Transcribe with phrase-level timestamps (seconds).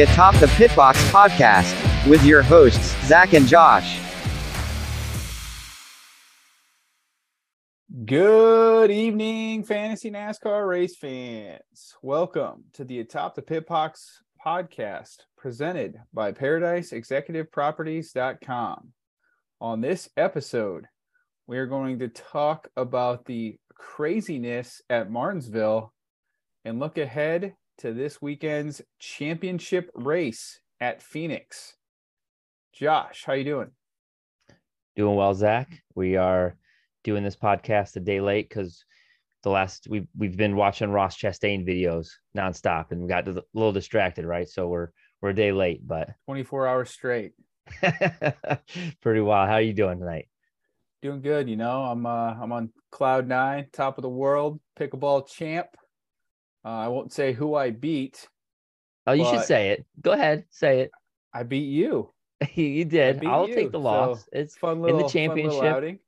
[0.00, 4.00] The Atop the Pitbox podcast with your hosts, Zac and Josh.
[8.06, 11.94] Good evening, fantasy NASCAR race fans.
[12.00, 14.06] Welcome to the Atop the Pitbox
[14.42, 18.92] podcast presented by ParadiseExecutiveProperties.com.
[19.60, 20.86] On this episode,
[21.46, 25.92] we are going to talk about the craziness at Martinsville
[26.64, 31.76] and look ahead to this weekend's championship race at Phoenix.
[32.74, 33.70] Josh, how you doing?
[34.96, 35.82] Doing well, Zac.
[35.94, 36.56] We are
[37.04, 38.84] doing this podcast a day late because
[39.42, 43.72] the last we've we've been watching Ross Chastain videos nonstop and we got a little
[43.72, 44.48] distracted, right?
[44.48, 44.88] So we're
[45.22, 47.32] we're a day late, but 24 hours straight.
[49.00, 49.48] pretty wild.
[49.48, 50.28] How are you doing tonight?
[51.00, 51.80] Doing good, you know.
[51.84, 55.68] I'm uh I'm on cloud nine, top of the world, pickleball champ.
[56.64, 58.28] Uh, I won't say who I beat.
[59.06, 59.86] Oh, you should say it.
[60.00, 60.90] Go ahead, say it.
[61.32, 62.10] I beat you.
[62.54, 63.24] you did.
[63.24, 63.54] I'll you.
[63.54, 64.22] take the loss.
[64.22, 66.00] So, it's fun little in the championship.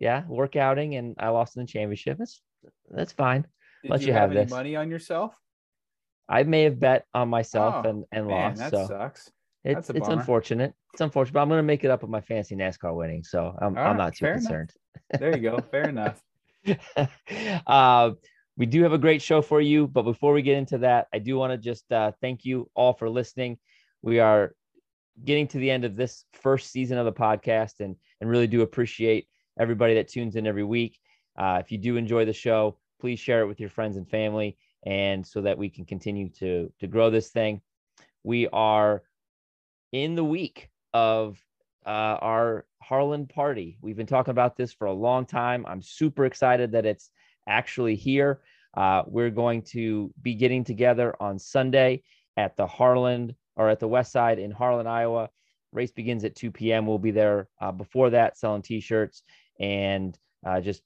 [0.00, 2.18] Yeah, work outing, and I lost in the championship.
[2.18, 2.40] That's
[2.90, 3.46] that's fine.
[3.82, 4.50] Did Let you, you have, have, any this.
[4.50, 5.34] money on yourself?
[6.28, 8.58] I may have bet on myself Oh, and and Man, lost.
[8.58, 9.30] that so sucks.
[9.64, 10.74] it's it's unfortunate.
[10.92, 13.24] It's unfortunate, but I'm gonna make it up with my fancy NASCAR winning.
[13.24, 14.72] So I'm All I'm not too concerned.
[15.18, 15.58] There you go.
[15.70, 16.22] Fair enough.
[17.66, 18.10] uh,
[18.58, 21.20] we do have a great show for you, but before we get into that, I
[21.20, 23.56] do want to just uh, thank you all for listening.
[24.02, 24.52] We are
[25.24, 28.62] getting to the end of this first season of the podcast, and and really do
[28.62, 29.28] appreciate
[29.60, 30.98] everybody that tunes in every week.
[31.38, 34.58] Uh, if you do enjoy the show, please share it with your friends and family,
[34.84, 37.60] and so that we can continue to to grow this thing.
[38.24, 39.04] We are
[39.92, 41.40] in the week of
[41.86, 43.78] uh, our Harlan party.
[43.80, 45.64] We've been talking about this for a long time.
[45.68, 47.08] I'm super excited that it's
[47.48, 48.40] actually here.
[48.76, 52.02] Uh, we're going to be getting together on Sunday
[52.36, 55.30] at the Harland or at the West Side in Harlan, Iowa.
[55.72, 56.86] Race begins at 2 p.m.
[56.86, 59.22] We'll be there uh, before that selling t-shirts
[59.58, 60.16] and
[60.46, 60.82] uh, just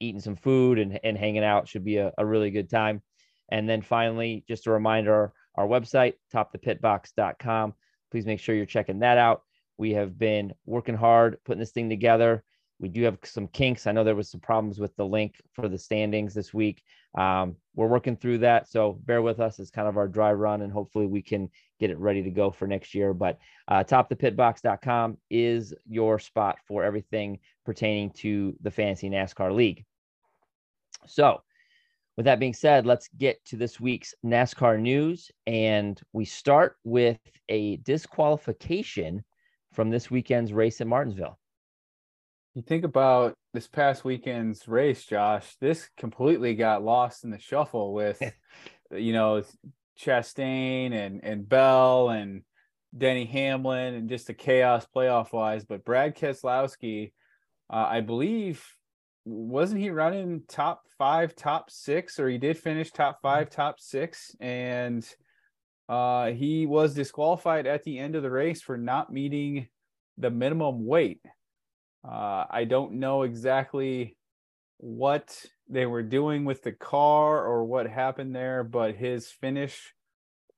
[0.00, 1.68] eating some food and, and hanging out.
[1.68, 3.02] Should be a, a really good time.
[3.50, 7.74] And then finally, just a reminder, our website, topthepitbox.com.
[8.10, 9.42] Please make sure you're checking that out.
[9.76, 12.42] We have been working hard putting this thing together.
[12.84, 13.86] We do have some kinks.
[13.86, 16.82] I know there was some problems with the link for the standings this week.
[17.16, 19.58] Um, we're working through that, so bear with us.
[19.58, 21.48] It's kind of our dry run, and hopefully we can
[21.80, 23.14] get it ready to go for next year.
[23.14, 29.86] But uh, topthepitbox.com is your spot for everything pertaining to the Fantasy NASCAR League.
[31.06, 31.40] So,
[32.18, 37.16] with that being said, let's get to this week's NASCAR news, and we start with
[37.48, 39.24] a disqualification
[39.72, 41.38] from this weekend's race at Martinsville.
[42.54, 45.56] You think about this past weekend's race, Josh.
[45.60, 48.22] This completely got lost in the shuffle with,
[48.92, 49.42] you know,
[49.98, 52.42] Chastain and and Bell and
[52.96, 55.64] Denny Hamlin and just the chaos playoff wise.
[55.64, 57.12] But Brad Keselowski,
[57.70, 58.64] uh, I believe,
[59.24, 64.36] wasn't he running top five, top six, or he did finish top five, top six,
[64.38, 65.04] and
[65.88, 69.66] uh, he was disqualified at the end of the race for not meeting
[70.18, 71.20] the minimum weight.
[72.06, 74.16] Uh, I don't know exactly
[74.78, 79.94] what they were doing with the car or what happened there, but his finish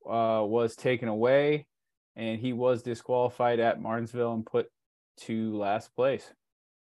[0.04, 1.66] uh, was taken away
[2.16, 4.68] and he was disqualified at Martinsville and put
[5.18, 6.32] to last place.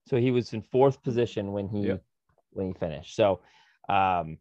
[0.07, 2.03] So he was in fourth position when he Yep.
[2.51, 3.15] when he finished.
[3.15, 3.41] So
[3.89, 4.37] um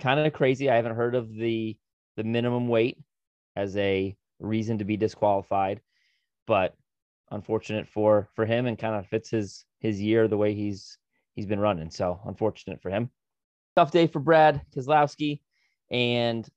[0.00, 0.70] kind of crazy.
[0.70, 1.76] I haven't heard of the
[2.16, 2.98] the minimum weight
[3.56, 5.80] as a reason to be disqualified,
[6.46, 6.74] but
[7.30, 10.98] unfortunate for for him and kind of fits his his year the way he's
[11.34, 11.90] he's been running.
[11.90, 13.10] So unfortunate for him.
[13.76, 15.40] Tough day for Brad Keselowski
[15.90, 16.48] and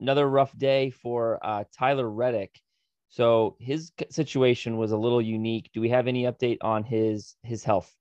[0.00, 2.60] another rough day for uh, Tyler Reddick.
[3.08, 5.70] So his situation was a little unique.
[5.74, 7.94] Do we have any update on his his health?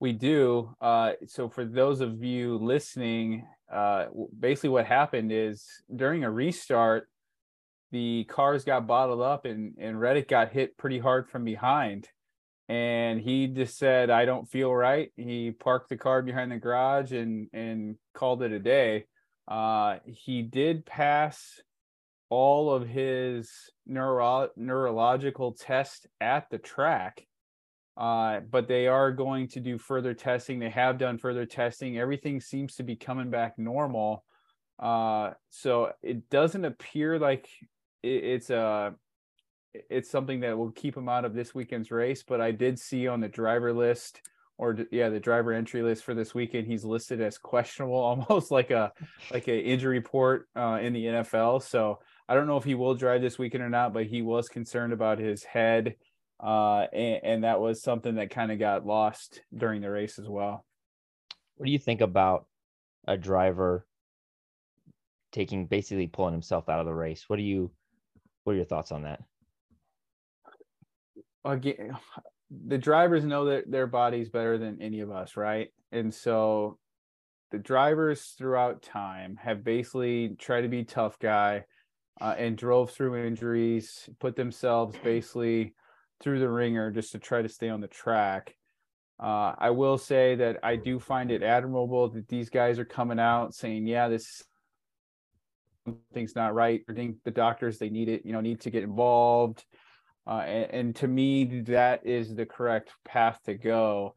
[0.00, 0.74] We do.
[0.80, 4.06] Uh, so for those of you listening, uh,
[4.38, 7.08] basically what happened is during a restart,
[7.92, 12.08] the cars got bottled up and and Reddick got hit pretty hard from behind,
[12.68, 17.12] and he just said, "I don't feel right." He parked the car behind the garage
[17.12, 19.06] and and called it a day.
[19.48, 21.60] Uh, he did pass
[22.28, 23.50] all of his
[23.86, 27.24] neuro- neurological tests at the track
[27.96, 30.58] uh, but they are going to do further testing.
[30.58, 31.98] They have done further testing.
[31.98, 34.24] Everything seems to be coming back normal.
[34.78, 37.48] Uh, so it doesn't appear like
[38.06, 38.94] it, it's a
[39.90, 42.22] it's something that will keep him out of this weekend's race.
[42.26, 44.22] But I did see on the driver list
[44.58, 46.66] or yeah, the driver entry list for this weekend.
[46.66, 47.96] He's listed as questionable,
[48.28, 48.92] almost like a
[49.30, 51.62] like a injury report uh, in the NFL.
[51.62, 51.98] So
[52.28, 54.92] I don't know if he will drive this weekend or not, but he was concerned
[54.92, 55.94] about his head,
[56.42, 60.28] uh, and, and that was something that kind of got lost during the race as
[60.28, 60.64] well.
[61.56, 62.46] What do you think about
[63.06, 63.86] a driver
[65.32, 67.24] taking basically pulling himself out of the race?
[67.28, 67.70] What do you
[68.46, 69.20] what are your thoughts on that?
[71.44, 71.96] Again,
[72.48, 75.68] the drivers know that their body's better than any of us, right?
[75.90, 76.78] And so
[77.50, 81.64] the drivers throughout time have basically tried to be tough guy
[82.20, 85.74] uh, and drove through injuries, put themselves basically
[86.20, 88.54] through the ringer just to try to stay on the track.
[89.20, 93.18] Uh, I will say that I do find it admirable that these guys are coming
[93.18, 94.44] out saying, "Yeah, this
[96.14, 98.82] thing's not right." I think the doctors they need it, you know, need to get
[98.82, 99.64] involved.
[100.26, 104.14] Uh, and, and, to me, that is the correct path to go.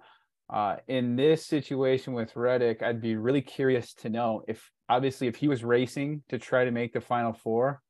[0.50, 5.36] Uh, in this situation with Reddick, I'd be really curious to know if, obviously, if
[5.36, 7.82] he was racing to try to make the final four,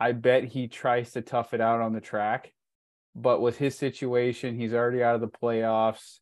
[0.00, 2.52] I bet he tries to tough it out on the track.
[3.14, 6.18] But with his situation, he's already out of the playoffs.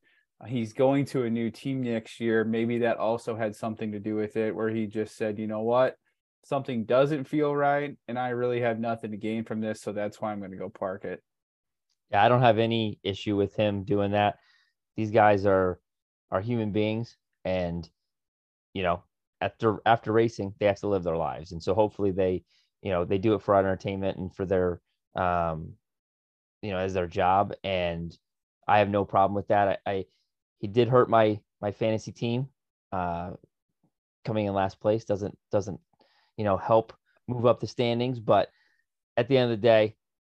[0.46, 2.44] He's going to a new team next year.
[2.44, 5.62] Maybe that also had something to do with it, where he just said, you know
[5.62, 5.96] what?
[6.44, 9.80] Something doesn't feel right, and I really have nothing to gain from this.
[9.80, 11.22] So that's why I'm going to go park it.
[12.10, 14.38] Yeah, I don't have any issue with him doing that.
[14.96, 15.78] These guys are
[16.30, 17.88] are human beings, and
[18.74, 19.04] you know,
[19.40, 22.44] after after racing, they have to live their lives, and so hopefully they
[22.82, 24.80] you know they do it for entertainment and for their
[25.14, 25.72] um
[26.60, 28.16] you know as their job and
[28.68, 30.04] i have no problem with that i, I
[30.58, 32.48] he did hurt my my fantasy team
[32.92, 33.30] uh
[34.24, 35.80] coming in last place doesn't doesn't
[36.36, 36.92] you know help
[37.28, 38.48] move up the standings but
[39.16, 39.94] at the end of the day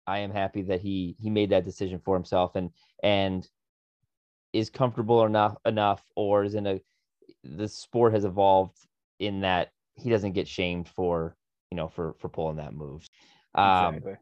[0.08, 2.70] i am happy that he he made that decision for himself and
[3.04, 3.50] and
[4.54, 6.80] is comfortable enough enough or is in a
[7.44, 8.78] the sport has evolved
[9.20, 11.36] in that he doesn't get shamed for
[11.72, 13.08] you know, for for pulling that move.
[13.54, 14.16] Um, exactly.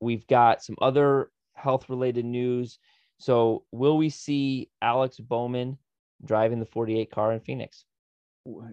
[0.00, 2.78] We've got some other health related news.
[3.18, 5.78] So, will we see Alex Bowman
[6.24, 7.84] driving the 48 car in Phoenix?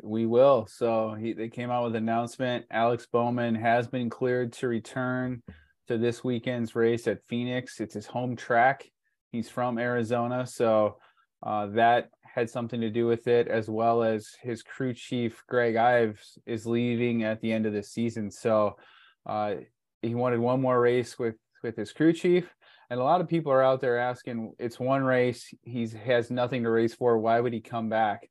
[0.03, 0.67] We will.
[0.67, 2.65] So, he, they came out with an announcement.
[2.69, 5.41] Alex Bowman has been cleared to return
[5.87, 7.79] to this weekend's race at Phoenix.
[7.79, 8.85] It's his home track.
[9.31, 10.45] He's from Arizona.
[10.45, 10.97] So,
[11.43, 15.75] uh, that had something to do with it, as well as his crew chief Greg
[15.75, 18.31] Ives is leaving at the end of the season.
[18.31, 18.77] So
[19.25, 19.55] uh,
[20.01, 22.53] he wanted one more race with with his crew chief,
[22.89, 25.53] and a lot of people are out there asking, "It's one race.
[25.61, 27.17] He has nothing to race for.
[27.19, 28.29] Why would he come back?"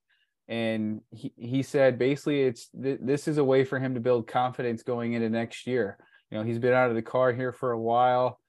[0.49, 4.27] And he he said basically, it's th- this is a way for him to build
[4.27, 5.99] confidence going into next year.
[6.31, 8.41] You know, he's been out of the car here for a while.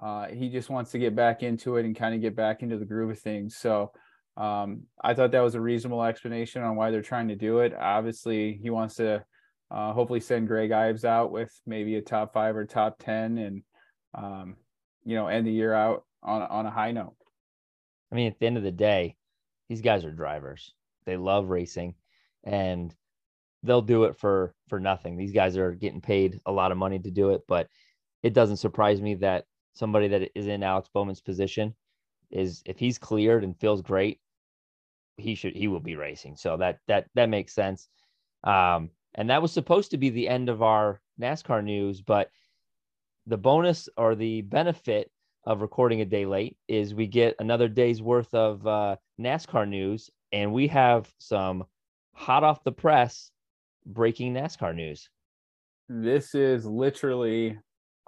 [0.00, 2.78] Uh, he just wants to get back into it and kind of get back into
[2.78, 3.56] the groove of things.
[3.56, 3.92] So
[4.36, 7.74] um, I thought that was a reasonable explanation on why they're trying to do it.
[7.78, 9.24] Obviously, he wants to
[9.70, 13.62] uh, hopefully send Greg Ives out with maybe a top five or top ten, and
[14.14, 14.56] um,
[15.04, 17.14] you know, end the year out on on a high note.
[18.10, 19.16] I mean, at the end of the day,
[19.68, 20.72] these guys are drivers.
[21.04, 21.94] They love racing,
[22.44, 22.94] and
[23.62, 25.16] they'll do it for for nothing.
[25.16, 27.68] These guys are getting paid a lot of money to do it, but
[28.22, 31.74] it doesn't surprise me that somebody that is in Alex Bowman's position
[32.30, 34.20] is if he's cleared and feels great,
[35.16, 36.36] he should he will be racing.
[36.36, 37.88] So that that that makes sense.
[38.44, 42.30] Um, and that was supposed to be the end of our NASCAR news, but
[43.26, 45.10] the bonus or the benefit
[45.44, 50.10] of recording a day late is we get another day's worth of uh, NASCAR news,
[50.32, 51.64] and we have some
[52.14, 53.30] hot off the press
[53.86, 55.10] breaking NASCAR news.
[55.88, 57.58] This is literally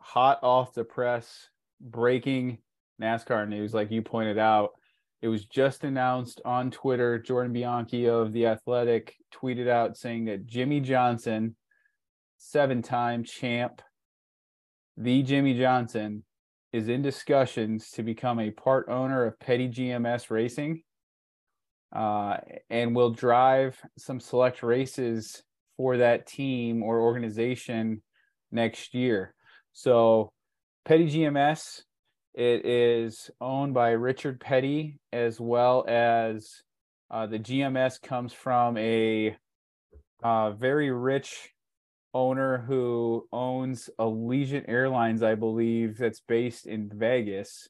[0.01, 1.49] hot off the press
[1.81, 2.59] breaking
[3.01, 4.71] NASCAR news, like you pointed out.
[5.23, 7.19] It was just announced on Twitter.
[7.19, 11.57] Jordan Bianchi of The Athletic tweeted out saying that Jimmie Johnson,
[12.37, 13.81] seven time champ,
[14.97, 16.25] the Jimmie Johnson,
[16.73, 20.83] is in discussions to become a part owner of Petty GMS Racing
[21.95, 22.39] uh,
[22.71, 25.43] and will drive some select races
[25.77, 28.03] for that team or organization
[28.51, 29.35] next year.
[29.73, 30.31] So,
[30.85, 31.83] Petty GMS
[32.35, 36.63] it is owned by Richard Petty, as well as
[37.09, 39.37] uh, the GMS comes from a
[40.25, 41.51] uh, very rich
[42.13, 47.69] owner who owns Allegiant Airlines, I believe, that's based in Vegas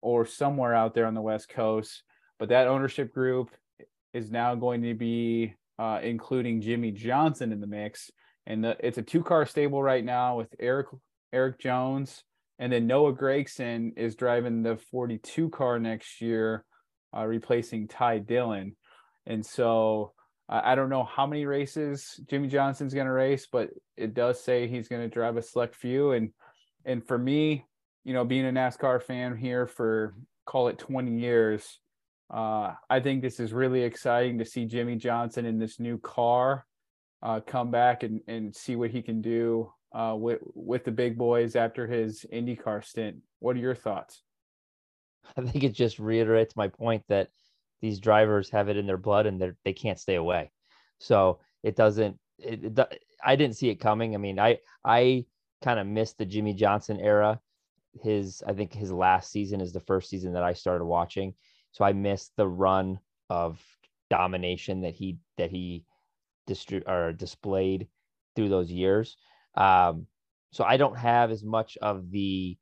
[0.00, 2.02] or somewhere out there on the West Coast.
[2.38, 3.50] But that ownership group
[4.12, 8.10] is now going to be uh, including Jimmie Johnson in the mix.
[8.46, 10.86] And the, it's a two car stable right now with Eric
[11.32, 12.24] Erik Jones
[12.58, 16.64] and then Noah Gragson is driving the 42 car next year
[17.16, 18.76] uh, replacing Ty Dillon.
[19.26, 20.12] And so
[20.48, 24.66] I don't know how many races Jimmie Johnson's going to race, but it does say
[24.66, 26.12] he's going to drive a select few.
[26.12, 26.30] And
[26.84, 27.66] and for me,
[28.04, 30.14] you know, being a NASCAR fan here for
[30.46, 31.78] call it 20 years,
[32.30, 36.66] uh, I think this is really exciting to see Jimmie Johnson in this new car
[37.22, 41.16] uh, come back and, and see what he can do uh, with with the big
[41.16, 43.18] boys after his IndyCar stint.
[43.40, 44.22] What are your thoughts?
[45.36, 47.30] I think it just reiterates my point that
[47.80, 50.50] these drivers have it in their blood and they they can't stay away.
[50.98, 52.18] So it doesn't.
[52.38, 54.14] It, it, I didn't see it coming.
[54.14, 55.24] I mean, I I
[55.62, 57.40] kind of missed the Jimmie Johnson era.
[58.02, 61.34] His I think his last season is the first season that I started watching.
[61.72, 62.98] So I missed the run
[63.30, 63.62] of
[64.10, 65.84] domination that he that he
[66.48, 67.88] distri- or displayed
[68.34, 69.16] through those years.
[69.54, 70.06] Um,
[70.50, 72.56] so I don't have as much of the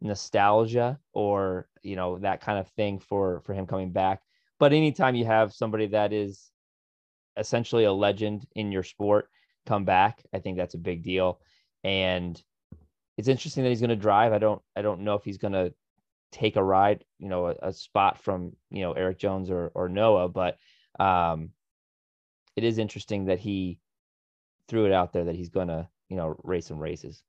[0.00, 4.22] nostalgia or you know that kind of thing for for him coming back.
[4.58, 6.50] But anytime you have somebody that is
[7.36, 9.28] essentially a legend in your sport
[9.66, 11.40] come back, I think that's a big deal.
[11.84, 12.40] And
[13.18, 14.32] it's interesting that he's going to drive.
[14.32, 15.74] I don't I don't know if he's going to
[16.36, 19.88] take a ride, you know, a, a, spot from you know Erik Jones or or
[19.88, 20.58] Noah, but
[21.00, 21.50] um,
[22.54, 23.78] it is interesting that he
[24.68, 27.22] threw it out there that he's going to you know race some races.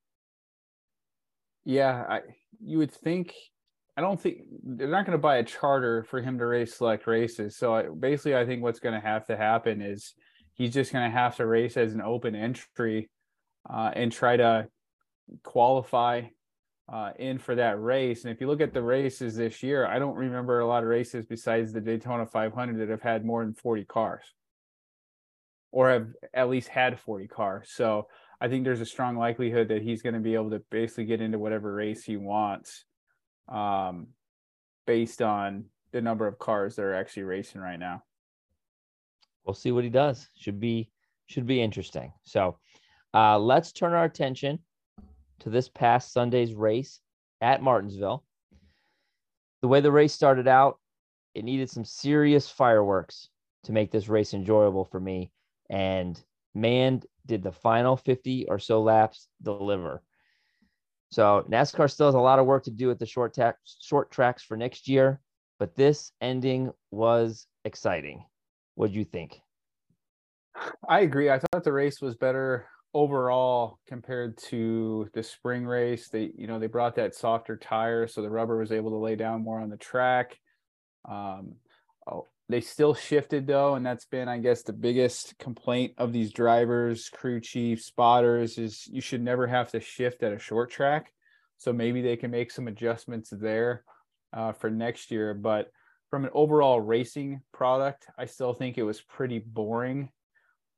[1.64, 2.22] Yeah, I
[2.60, 3.34] you would think
[3.96, 7.08] I don't think they're not going to buy a charter for him to race select
[7.08, 7.58] races.
[7.58, 10.14] So I, basically, I think what's going to have to happen is
[10.54, 13.10] he's just going to have to race as an open entry
[13.70, 14.68] uh, and try to
[15.44, 16.24] qualify
[16.89, 18.24] uh, in for that race.
[18.24, 20.89] And if you look at the races this year, I don't remember a lot of
[20.89, 24.24] races besides the Daytona 500 that have had more than 40 cars
[25.72, 27.70] or have at least had 40 cars.
[27.72, 28.08] So
[28.39, 31.22] I think there's a strong likelihood that he's going to be able to basically get
[31.22, 32.86] into whatever race he wants
[33.50, 34.08] um,
[34.86, 38.03] based on the number of cars that are actually racing right now.
[39.46, 40.29] We'll see what he does.
[40.38, 40.89] Should be
[41.27, 42.13] should be interesting.
[42.24, 42.58] So
[43.13, 44.60] uh, let's turn our attention
[45.39, 47.00] to this past Sunday's race
[47.41, 48.24] at Martinsville.
[49.62, 50.79] The way the race started out,
[51.34, 53.29] it needed some serious fireworks
[53.63, 55.32] to make this race enjoyable for me.
[55.70, 56.20] And
[56.56, 60.01] man, did the final 50 or so laps deliver.
[61.12, 64.12] So NASCAR still has a lot of work to do at the short ta- short
[64.12, 65.22] tracks for next year,
[65.60, 68.25] but this ending was exciting.
[68.75, 69.39] What do you think?
[70.88, 71.29] I agree.
[71.29, 72.67] I thought the race was better
[72.98, 76.10] overall compared to the spring race.
[76.10, 79.16] They, you know, they brought that softer tire, so the rubber was able to lay
[79.16, 80.39] down more on the track.
[81.08, 81.58] Um,
[82.12, 86.34] oh, they still shifted though, and that's been, I guess, the biggest complaint of these
[86.34, 91.13] drivers, crew chiefs, spotters is you should never have to shift at a short track.
[91.60, 93.84] So maybe they can make some adjustments there
[94.34, 95.36] uh, for next year.
[95.36, 95.70] But
[96.10, 100.10] from an overall racing product, I still think it was pretty boring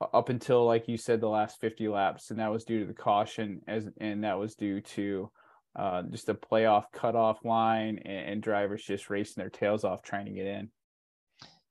[0.01, 2.94] up until, like you said, the last 50 laps, and that was due to the
[2.94, 5.29] caution, as and that was due to
[5.75, 10.25] uh, just a playoff cutoff line and, and drivers just racing their tails off trying
[10.25, 10.70] to get in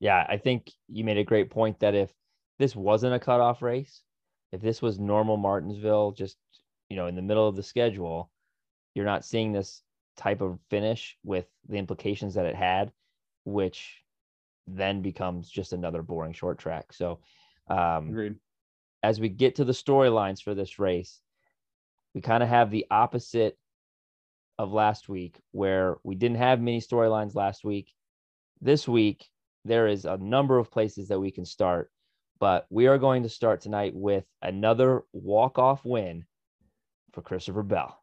[0.01, 2.13] yeah, I think you made a great point that if
[2.59, 4.03] this wasn't a cutoff race,
[4.53, 6.37] if this was normal Martinsville, just
[6.89, 8.31] you know, in the middle of the schedule,
[8.95, 9.83] you're not seeing this
[10.17, 12.91] type of finish with the implications that it had,
[13.45, 14.03] which
[14.67, 16.93] then becomes just another boring short track.
[16.93, 17.21] So,
[17.71, 18.37] um, Agreed.
[19.03, 21.21] as we get to the storylines for this race,
[22.15, 23.57] we kind of have the opposite
[24.59, 27.93] of last week, where we didn't have many storylines last week.
[28.61, 29.29] This week,
[29.65, 31.93] there is a number of places that we can start,
[32.41, 36.25] but we are going to start tonight with another walk-off win
[37.13, 38.03] for Christopher Bell.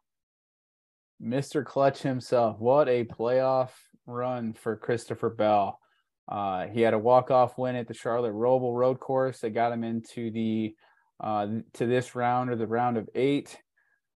[1.22, 1.64] Mr.
[1.64, 2.58] Clutch himself.
[2.58, 3.70] What a playoff
[4.06, 5.80] run for Christopher Bell.
[6.28, 9.84] Uh, he had a walk-off win at the Charlotte Roval Road Course that got him
[9.84, 10.74] into the
[11.20, 13.56] uh, to this round or the round of eight.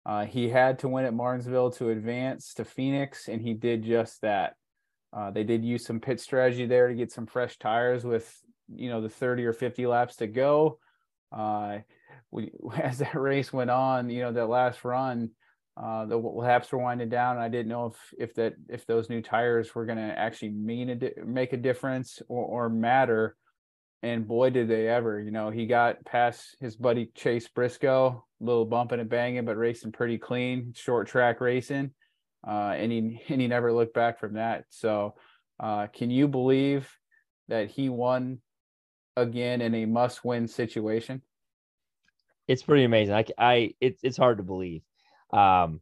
[0.06, 4.22] Uh, he had to win at Martinsville to advance to Phoenix, and he did just
[4.22, 4.54] that.
[5.12, 8.34] Uh, they did use some pit strategy there to get some fresh tires with
[8.74, 10.78] you know the 30 or 50 laps to go.
[11.30, 11.78] Uh,
[12.30, 15.30] we, as that race went on, you know that last run,
[15.80, 17.37] uh, the laps were winding down.
[17.37, 20.50] And I didn't know if if that if those new tires were going to actually
[20.50, 23.37] mean a di- make a difference or, or matter.
[24.02, 25.20] And boy, did they ever!
[25.20, 29.92] You know, he got past his buddy Chase Briscoe, little bumping and banging, but racing
[29.92, 31.92] pretty clean, short track racing
[32.47, 34.64] uh, and he and he never looked back from that.
[34.70, 35.14] So,
[35.58, 36.90] uh, can you believe
[37.49, 38.40] that he won
[39.16, 41.23] again in a must-win situation?
[42.47, 43.14] It's pretty amazing.
[43.14, 44.82] I, I it's it's hard to believe.
[45.30, 45.80] Um,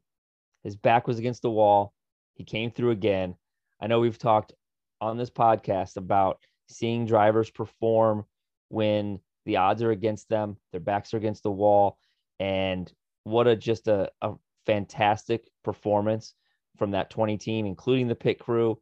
[0.64, 1.92] his back was against the wall.
[2.34, 3.36] He came through again.
[3.80, 4.52] I know we've talked
[5.00, 8.24] on this podcast about seeing drivers perform
[8.68, 11.98] when the odds are against them, their backs are against the wall,
[12.40, 12.92] and
[13.24, 14.34] what a just a, a
[14.66, 16.34] fantastic performance
[16.76, 18.80] from that 20 team, including the pit crew,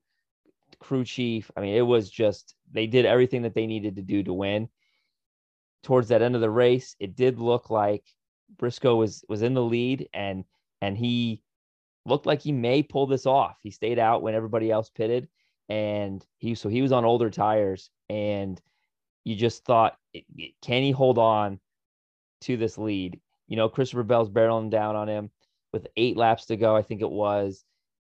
[0.81, 1.51] crew chief.
[1.57, 4.69] I mean, it was just they did everything that they needed to do to win.
[5.83, 8.05] Towards that end of the race, it did look like
[8.57, 10.45] Briscoe was was in the lead and
[10.85, 11.41] and he
[12.05, 13.57] looked like he may pull this off.
[13.63, 15.29] He stayed out when everybody else pitted
[15.71, 18.61] and he so he was on older tires and
[19.25, 19.97] you just thought
[20.63, 21.59] can he hold on
[22.43, 23.19] to this lead?
[23.49, 25.31] You know, Christopher Bell's barreling down on him
[25.73, 27.65] with 8 laps to go, I think it was.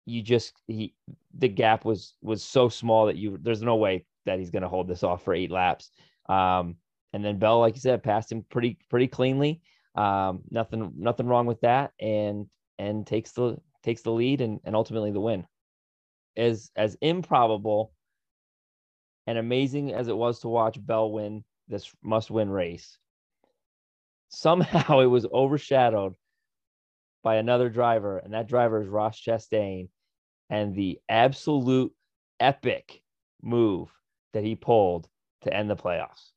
[0.05, 0.95] You just he
[1.35, 4.69] the gap was was so small that you there's no way that he's going to
[4.69, 5.91] hold this off for 8 laps.
[6.29, 6.77] Um
[7.15, 9.63] and then Bell like you said passed him pretty pretty cleanly.
[9.99, 12.47] Um, nothing, nothing wrong with that, and
[12.79, 15.47] and takes the takes the lead and, and ultimately the win.
[16.37, 17.93] As as improbable
[19.27, 22.99] and amazing as it was to watch Bell win this must win race,
[24.29, 26.15] somehow it was overshadowed
[27.23, 29.89] by another driver, and that driver is Ross Chastain,
[30.51, 31.93] and the absolute
[32.41, 33.03] epic
[33.43, 33.91] move
[34.33, 35.09] that he pulled
[35.43, 36.31] to end the playoffs.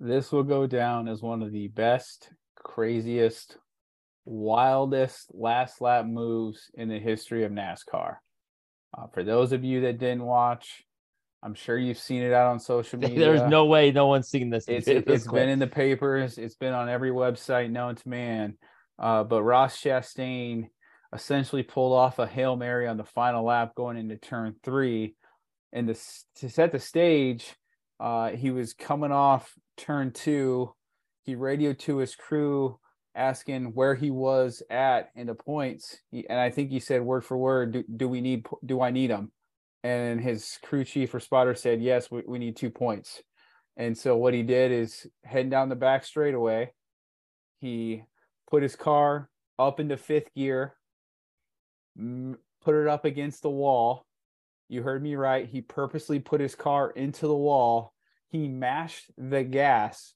[0.00, 3.56] This will go down as one of the best craziest,
[4.24, 8.16] wildest last lap moves in the history of NASCAR.
[8.96, 10.84] Uh, for those of you that didn't watch,
[11.42, 13.18] I'm sure you've seen it out on social media.
[13.18, 14.66] There's no way no one's seen this.
[14.68, 16.38] It's, it, has been in the papers.
[16.38, 18.58] It's been on every website known to man.
[18.98, 20.68] Uh, but Ross Chastain
[21.14, 25.14] essentially pulled off a hail mary on the final lap going into turn three,
[25.72, 25.94] and to,
[26.36, 27.54] to set the stage,
[27.98, 30.72] uh, he was coming off turn two
[31.24, 32.78] he radioed to his crew
[33.14, 37.36] asking where he was at in the points and i think he said word for
[37.36, 39.30] word do, do we need do i need him?
[39.84, 43.20] And his crew chief or spotter said yes we, we need two points.
[43.76, 46.72] And so what he did is heading down the back straightaway
[47.58, 48.02] he
[48.50, 50.74] put his car up into fifth gear
[52.64, 54.06] put it up against the wall.
[54.68, 55.46] You heard me right.
[55.46, 57.92] He purposely put his car into the wall.
[58.28, 60.14] He mashed the gas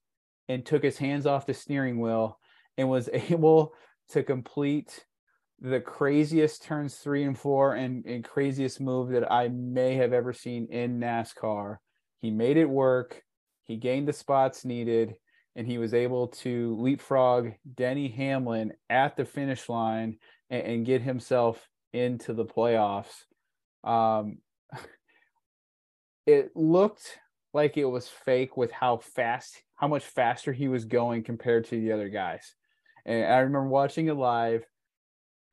[0.48, 2.38] and took his hands off the steering wheel
[2.76, 3.74] and was able
[4.10, 5.04] to complete
[5.60, 10.32] the craziest turns three and four and, and craziest move that I may have ever
[10.32, 11.78] seen in NASCAR.
[12.20, 13.22] He made it work.
[13.64, 15.14] He gained the spots needed,
[15.54, 20.18] and he was able to leapfrog Denny Hamlin at the finish line
[20.50, 23.24] and, and get himself into the playoffs.
[23.82, 24.38] Um,
[26.26, 27.18] it looked
[27.54, 31.80] like it was fake with how fast, how much faster he was going compared to
[31.80, 32.54] the other guys.
[33.06, 34.64] And I remember watching it live.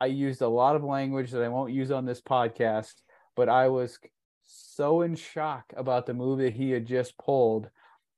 [0.02, 2.96] I used a lot of language that I won't use on this podcast,
[3.36, 4.00] but I was
[4.46, 7.70] so in shock about the move that he had just pulled.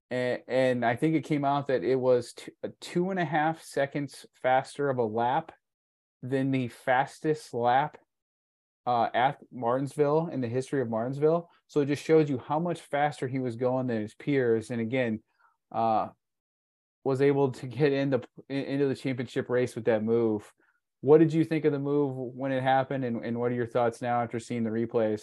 [0.09, 3.61] And, and I think it came out that it was two, two and a half
[3.61, 5.51] seconds faster of a lap
[6.23, 7.97] than the fastest lap
[8.87, 11.49] uh, at Martinsville in the history of Martinsville.
[11.67, 14.71] So it just shows you how much faster he was going than his peers.
[14.71, 15.19] And again,
[15.71, 16.07] uh,
[17.05, 20.51] was able to get into into the championship race with that move.
[20.99, 23.67] What did you think of the move when it happened, and, and what are your
[23.67, 25.21] thoughts now after seeing the replays?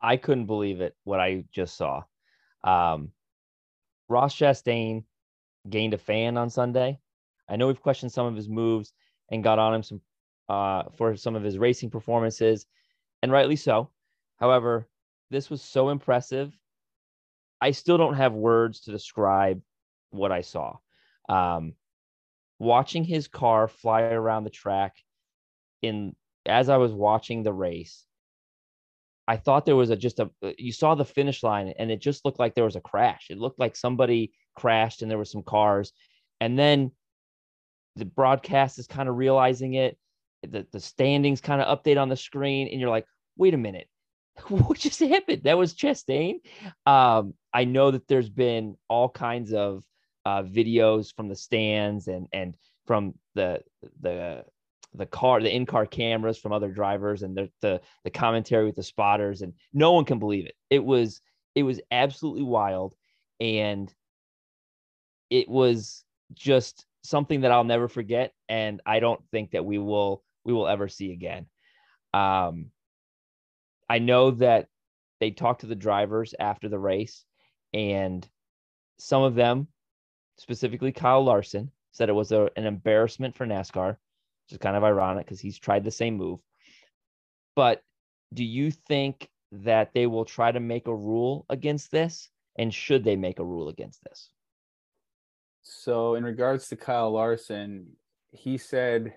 [0.00, 2.02] I couldn't believe it what I just saw.
[2.62, 3.12] Um,
[4.08, 5.04] Ross Chastain
[5.68, 7.00] gained a fan on Sunday.
[7.48, 8.92] I know we've questioned some of his moves
[9.30, 10.00] and got on him some
[10.50, 12.66] uh, for some of his racing performances,
[13.22, 13.90] and rightly so.
[14.38, 14.86] However,
[15.30, 16.52] this was so impressive.
[17.58, 19.62] I still don't have words to describe
[20.16, 20.76] what I saw.
[21.28, 21.74] Um,
[22.58, 24.96] watching his car fly around the track
[25.82, 26.14] in
[26.46, 28.04] as I was watching the race,
[29.28, 32.24] I thought there was a just a you saw the finish line and it just
[32.24, 33.26] looked like there was a crash.
[33.30, 35.92] It looked like somebody crashed and there were some cars.
[36.40, 36.92] And then
[37.96, 39.98] the broadcast is kind of realizing it
[40.42, 43.88] the, the standings kind of update on the screen and you're like wait a minute
[44.48, 46.36] what just happened that was chastain
[46.84, 49.82] um, i know that there's been all kinds of
[50.26, 53.62] uh, videos from the stands and and from the
[54.00, 54.44] the
[54.94, 58.82] the car the in-car cameras from other drivers and the, the the commentary with the
[58.82, 61.20] spotters and no one can believe it it was
[61.54, 62.94] it was absolutely wild
[63.38, 63.94] and
[65.30, 70.24] it was just something that I'll never forget and I don't think that we will
[70.44, 71.46] we will ever see again.
[72.14, 72.70] Um,
[73.88, 74.68] I know that
[75.20, 77.24] they talked to the drivers after the race,
[77.72, 78.26] and
[78.98, 79.68] some of them,
[80.38, 84.84] specifically Kyle Larson, said it was a, an embarrassment for NASCAR, which is kind of
[84.84, 86.40] ironic because he's tried the same move.
[87.54, 87.82] But
[88.34, 92.28] do you think that they will try to make a rule against this?
[92.58, 94.30] And should they make a rule against this?
[95.62, 97.96] So, in regards to Kyle Larson,
[98.30, 99.14] he said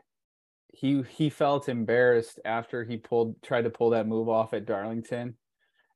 [0.74, 5.36] he he felt embarrassed after he pulled tried to pull that move off at Darlington.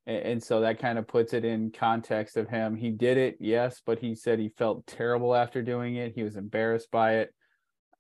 [0.06, 2.76] And, so that kind of puts it in context of him.
[2.76, 6.14] He did it, yes, but he said he felt terrible after doing it.
[6.14, 7.34] He was embarrassed by it.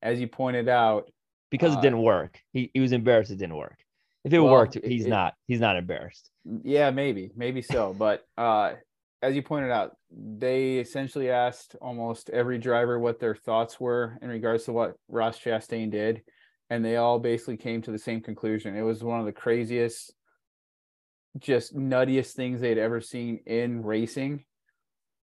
[0.02, 1.10] As you pointed out,
[1.50, 2.42] because uh, it didn't work.
[2.52, 3.78] He, he was embarrassed it didn't work.
[4.26, 6.30] If it well, worked, he's it, not he's not embarrassed.
[6.64, 7.96] Yeah, maybe, maybe so.
[7.98, 8.74] But uh
[9.24, 14.28] as you pointed out, they essentially asked almost every driver what their thoughts were in
[14.28, 16.24] regards to what Ross Chastain did,
[16.70, 18.76] and they all basically came to the same conclusion.
[18.76, 20.14] It was one of the craziest,
[21.40, 24.44] just nuttiest things they'd ever seen in racing,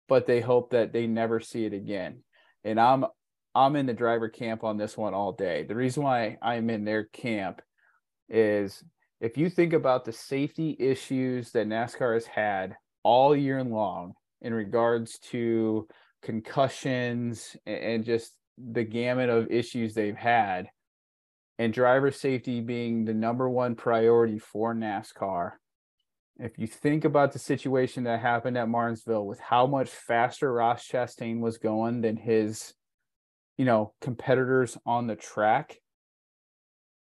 [0.09, 2.23] but they hope that they never see it again.
[2.65, 3.05] And I'm
[3.55, 5.65] I'm in the driver camp on this one all day.
[5.65, 7.61] The reason why I'm in their camp
[8.29, 8.83] is
[9.21, 14.55] if you think about the safety issues that NASCAR has had all year long in
[14.55, 15.89] regards to
[16.23, 20.69] concussions and just the gamut of issues they've had
[21.59, 25.53] and driver safety being the number one priority for NASCAR.
[26.43, 30.89] If you think about the situation that happened at Martinsville with how much faster Ross
[30.89, 32.73] Chastain was going than his,
[33.59, 35.77] you know, competitors on the track,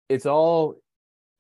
[0.09, 0.77] it's all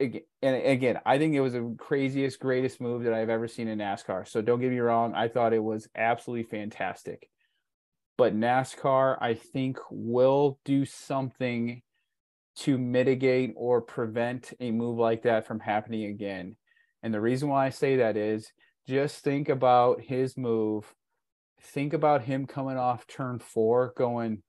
[0.00, 3.78] and again, I think it was the craziest, greatest move that I've ever seen in
[3.78, 4.26] NASCAR.
[4.26, 7.28] So don't get me wrong, I thought it was absolutely fantastic.
[8.18, 11.82] But NASCAR, I think, will do something
[12.56, 16.56] to mitigate or prevent a move like that from happening again.
[17.02, 18.50] And the reason why I say that is
[18.88, 20.92] just think about his move.
[21.60, 24.42] Think about him coming off turn four, going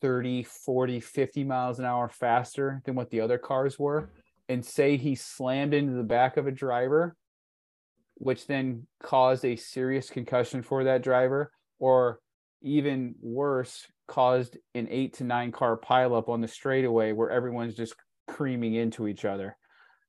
[0.00, 4.10] 30, 40, 50 miles an hour faster than what the other cars were
[4.48, 7.16] and say he slammed into the back of a driver,
[8.14, 12.20] which then caused a serious concussion for that driver, or
[12.62, 17.94] even worse, caused an eight to nine car pileup on the straightaway where everyone's just
[18.28, 19.56] creaming into each other.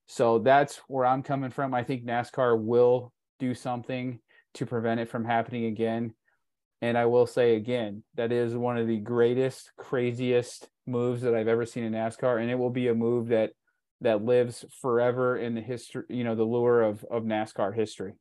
[0.07, 1.73] So that's where I'm coming from.
[1.73, 4.19] I think NASCAR will do something
[4.55, 6.13] to prevent it from happening again.
[6.81, 11.47] And I will say again, that is one of the greatest, craziest moves that I've
[11.47, 12.41] ever seen in NASCAR.
[12.41, 13.51] And it will be a move that
[14.01, 18.13] that lives forever in the history, you know, the lure of of NASCAR history.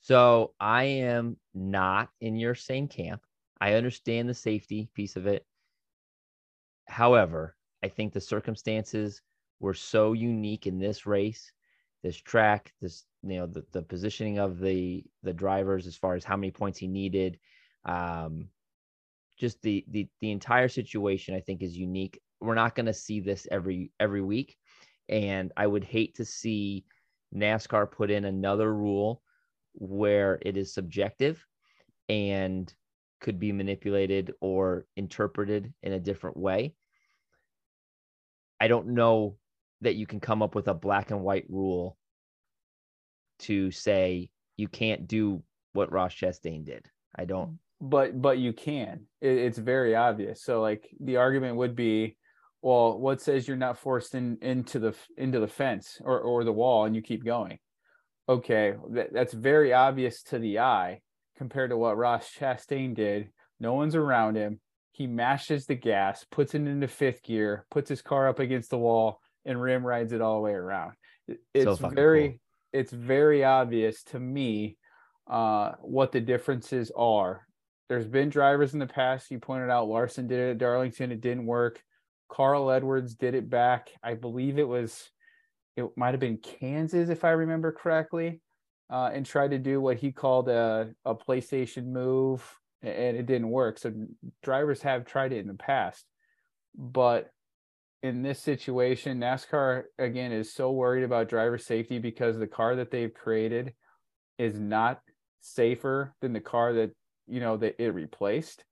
[0.00, 3.22] So I am not in your same camp.
[3.60, 5.44] I understand the safety piece of it.
[6.86, 9.22] However, I think the circumstances
[9.60, 11.52] were so unique in this race,
[12.02, 16.24] this track, this you know the, the positioning of the the drivers as far as
[16.24, 17.38] how many points he needed,
[17.84, 18.48] um,
[19.38, 22.20] just the the the entire situation I think is unique.
[22.40, 24.56] We're not going to see this every every week.
[25.08, 26.84] And i would hate to see
[27.34, 29.22] nascar put in another rule
[29.74, 31.44] where it is subjective
[32.08, 32.72] and
[33.20, 36.74] could be manipulated or interpreted in a different way.
[38.60, 39.36] I don't know
[39.80, 41.96] that you can come up with a black and white rule
[43.40, 46.86] to say you can't do what ross chastain did.
[47.16, 47.56] I don't mm.
[47.80, 49.06] but but you can.
[49.20, 50.42] It, it's very obvious.
[50.42, 52.16] So like the argument would be
[52.62, 56.52] well what says you're not forced in into the into the fence or, or the
[56.52, 57.58] wall and you keep going?
[58.28, 61.00] Okay that, that's very obvious to the eye
[61.36, 63.30] compared to what ross chastain did.
[63.58, 64.60] No one's around him.
[64.92, 68.78] He mashes the gas puts it into fifth gear puts his car up against the
[68.78, 70.92] wall and rim rides it all the way around
[71.54, 72.38] it's so very cool.
[72.72, 74.76] it's very obvious to me
[75.30, 77.46] uh, what the differences are
[77.88, 81.20] there's been drivers in the past you pointed out larson did it at darlington it
[81.20, 81.80] didn't work
[82.30, 83.90] Carl Edwards did it back.
[84.02, 85.10] I believe it was,
[85.76, 88.40] it might have been Kansas, if I remember correctly,
[88.88, 92.42] uh, and tried to do what he called a, a PlayStation move,
[92.82, 93.78] and it didn't work.
[93.78, 93.92] So
[94.42, 96.04] drivers have tried it in the past.
[96.74, 97.30] But
[98.02, 102.90] in this situation, NASCAR, again, is so worried about driver safety because the car that
[102.90, 103.74] they've created
[104.38, 105.00] is not
[105.40, 106.90] safer than the car that,
[107.26, 108.64] you know, that it replaced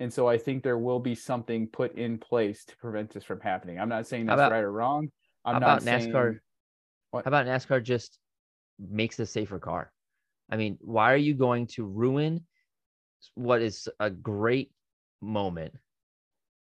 [0.00, 3.40] and so I think there will be something put in place to prevent this from
[3.40, 3.78] happening.
[3.78, 5.08] I'm not saying that's about, right or wrong.
[5.44, 6.38] I'm not saying, NASCAR.
[7.10, 7.24] What?
[7.24, 8.18] How about NASCAR just
[8.78, 9.92] makes a safer car?
[10.50, 12.44] I mean, why are you going to ruin
[13.34, 14.72] what is a great
[15.22, 15.74] moment?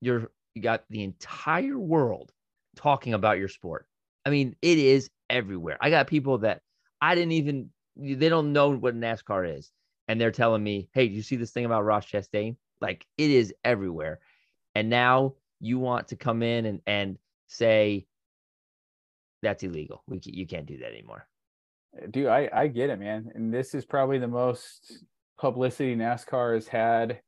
[0.02, 2.32] You're you got the entire world
[2.76, 3.88] talking about your sport.
[4.26, 5.78] I mean, it is everywhere.
[5.82, 6.62] I got people that
[7.02, 9.72] I didn't even they don't know what NASCAR is,
[10.08, 13.30] and they're telling me, "Hey, do you see this thing about Ross Chastain?" Like it
[13.30, 14.20] is everywhere.
[14.76, 18.06] And now you want to come in and, and say
[19.42, 20.04] that's illegal.
[20.08, 21.28] We you can't do that anymore.
[22.12, 23.32] Dude, I, I get it, man.
[23.34, 25.04] And this is probably the most
[25.40, 27.22] publicity NASCAR has had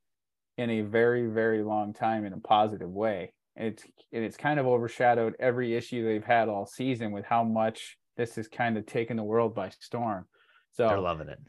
[0.62, 3.34] in a very, very long time in a positive way.
[3.56, 7.43] And it's and it's kind of overshadowed every issue they've had all season with how
[7.43, 10.26] much this has kind of taken the world by storm.
[10.71, 11.39] So they're loving it.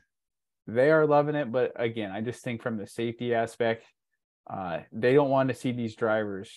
[0.67, 3.85] They are loving it, but again, I just think from the safety aspect,
[4.49, 6.51] uh, they don't want to see these drivers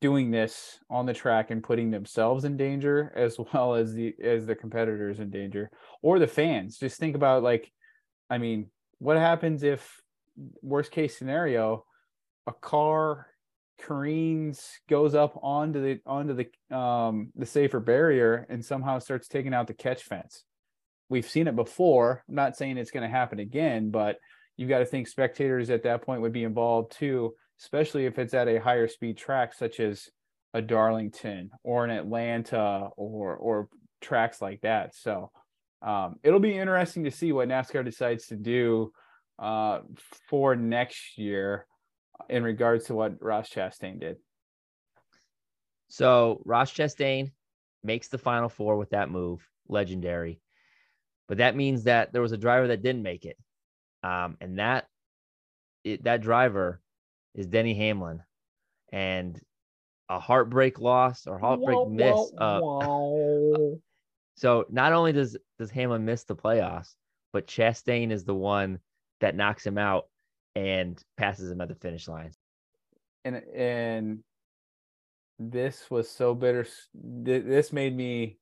[0.00, 4.46] doing this on the track and putting themselves in danger as well as the as
[4.46, 5.70] the competitors in danger
[6.02, 7.72] or the fans just think about like
[8.28, 8.66] i mean
[8.98, 10.00] what happens if
[10.62, 11.84] worst case scenario
[12.46, 13.26] a car
[13.80, 19.52] careens goes up onto the onto the um the safer barrier and somehow starts taking
[19.52, 20.44] out the catch fence
[21.08, 24.18] we've seen it before i'm not saying it's going to happen again but
[24.56, 28.34] you've got to think spectators at that point would be involved too especially if it's
[28.34, 30.08] at a higher speed track such as
[30.56, 33.68] a Darlington or an Atlanta or or
[34.00, 34.94] tracks like that.
[34.94, 35.30] So
[35.82, 38.92] um, it'll be interesting to see what NASCAR decides to do
[39.38, 39.80] uh,
[40.28, 41.66] for next year
[42.28, 44.16] in regards to what Ross Chastain did.
[45.88, 47.32] So Ross Chastain
[47.84, 50.40] makes the final four with that move, legendary.
[51.28, 53.36] But that means that there was a driver that didn't make it,
[54.02, 54.86] um, and that
[55.84, 56.80] it, that driver
[57.34, 58.22] is Denny Hamlin,
[58.92, 59.40] and
[60.08, 62.32] a heartbreak loss or heartbreak whoa, miss.
[62.38, 63.76] Whoa, uh,
[64.36, 66.94] so not only does does Hamlin miss the playoffs,
[67.32, 68.78] but Chastain is the one
[69.20, 70.08] that knocks him out
[70.54, 72.32] and passes him at the finish line.
[73.24, 74.18] And and
[75.38, 76.66] this was so bitter.
[76.94, 78.38] This made me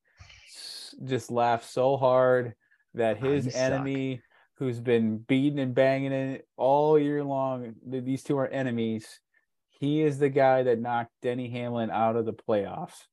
[1.04, 2.54] just laugh so hard
[2.94, 4.24] that ah, his enemy, suck.
[4.58, 9.20] who's been beating and banging it all year long, these two are enemies
[9.80, 13.04] he is the guy that knocked Denny Hamlin out of the playoffs.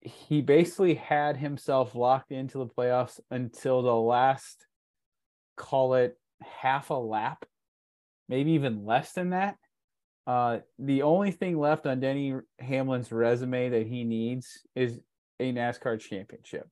[0.00, 4.66] He basically had himself locked into the playoffs until the last,
[5.56, 6.18] call it
[6.60, 7.44] half a lap,
[8.28, 9.56] maybe even less than that.
[10.26, 15.00] Uh, the only thing left on Denny Hamlin's resume that he needs is
[15.40, 16.68] a NASCAR championship.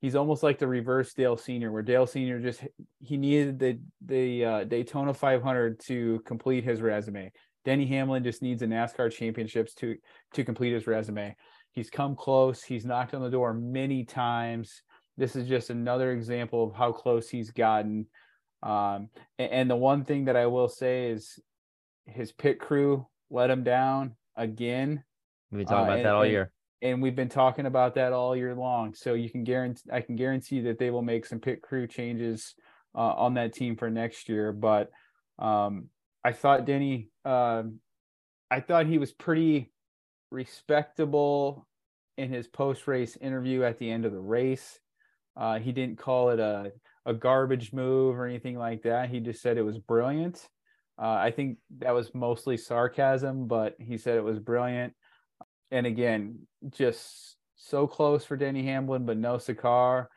[0.00, 2.62] He's almost like the reverse Dale Senior, where Dale Senior just
[3.00, 7.30] he needed the the uh, Daytona 500 to complete his resume.
[7.66, 9.96] Denny Hamlin just needs a NASCAR championships to
[10.32, 11.36] to complete his resume.
[11.72, 12.62] He's come close.
[12.62, 14.82] He's knocked on the door many times.
[15.18, 18.06] This is just another example of how close he's gotten.
[18.62, 21.38] Um, and, and the one thing that I will say is
[22.06, 25.02] his pit crew let him down again.
[25.50, 26.52] We've been talking uh, about and, that all year.
[26.82, 28.94] And, and we've been talking about that all year long.
[28.94, 32.54] So you can guarantee I can guarantee that they will make some pit crew changes
[32.94, 34.52] uh, on that team for next year.
[34.52, 34.90] But
[35.38, 35.86] um,
[36.24, 37.62] I thought Denny, uh,
[38.50, 39.72] I thought he was pretty
[40.30, 41.66] respectable
[42.18, 44.78] in his post race interview at the end of the race.
[45.36, 46.72] Uh, he didn't call it a,
[47.06, 49.10] a garbage move or anything like that.
[49.10, 50.48] He just said it was brilliant.
[51.00, 54.92] Uh, I think that was mostly sarcasm, but he said it was brilliant.
[55.70, 60.10] And again, just so close for Denny Hamlin, but no cigar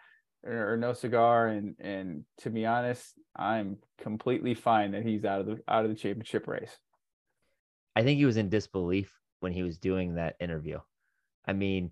[0.46, 1.48] or, no cigar.
[1.48, 5.92] And and to be honest, I'm completely fine that he's out of the out of
[5.92, 6.78] the championship race.
[7.96, 10.80] I think he was in disbelief when he was doing that interview.
[11.46, 11.92] I mean,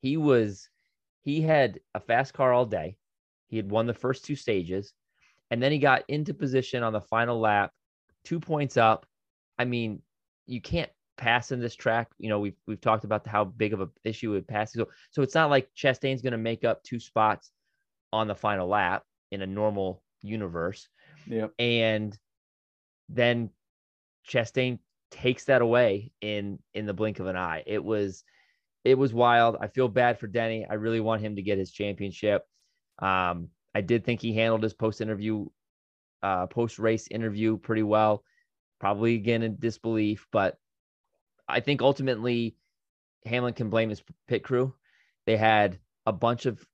[0.00, 0.68] he was
[1.22, 2.96] he had a fast car all day.
[3.48, 4.92] He had won the first two stages,
[5.50, 7.72] and then he got into position on the final lap,
[8.24, 9.06] two points up.
[9.58, 10.02] I mean,
[10.46, 12.08] you can't pass in this track.
[12.18, 14.80] You know, we've we've talked about how big of an issue it passing.
[14.80, 17.50] So so it's not like Chastain's going to make up two spots
[18.12, 20.88] on the final lap in a normal universe.
[21.26, 21.48] Yeah.
[21.58, 22.16] And
[23.08, 23.50] then
[24.28, 24.78] Chastain
[25.10, 27.62] takes that away in in the blink of an eye.
[27.66, 28.24] It was
[28.84, 29.56] it was wild.
[29.60, 30.66] I feel bad for Denny.
[30.68, 32.42] I really want him to get his championship.
[32.98, 35.46] Um, I did think he handled his post interview,
[36.22, 38.24] uh, post race interview pretty well.
[38.80, 40.56] Probably again in disbelief, but
[41.48, 42.56] I think ultimately
[43.24, 44.74] Hamlin can blame his pit crew.
[45.26, 46.64] They had a bunch of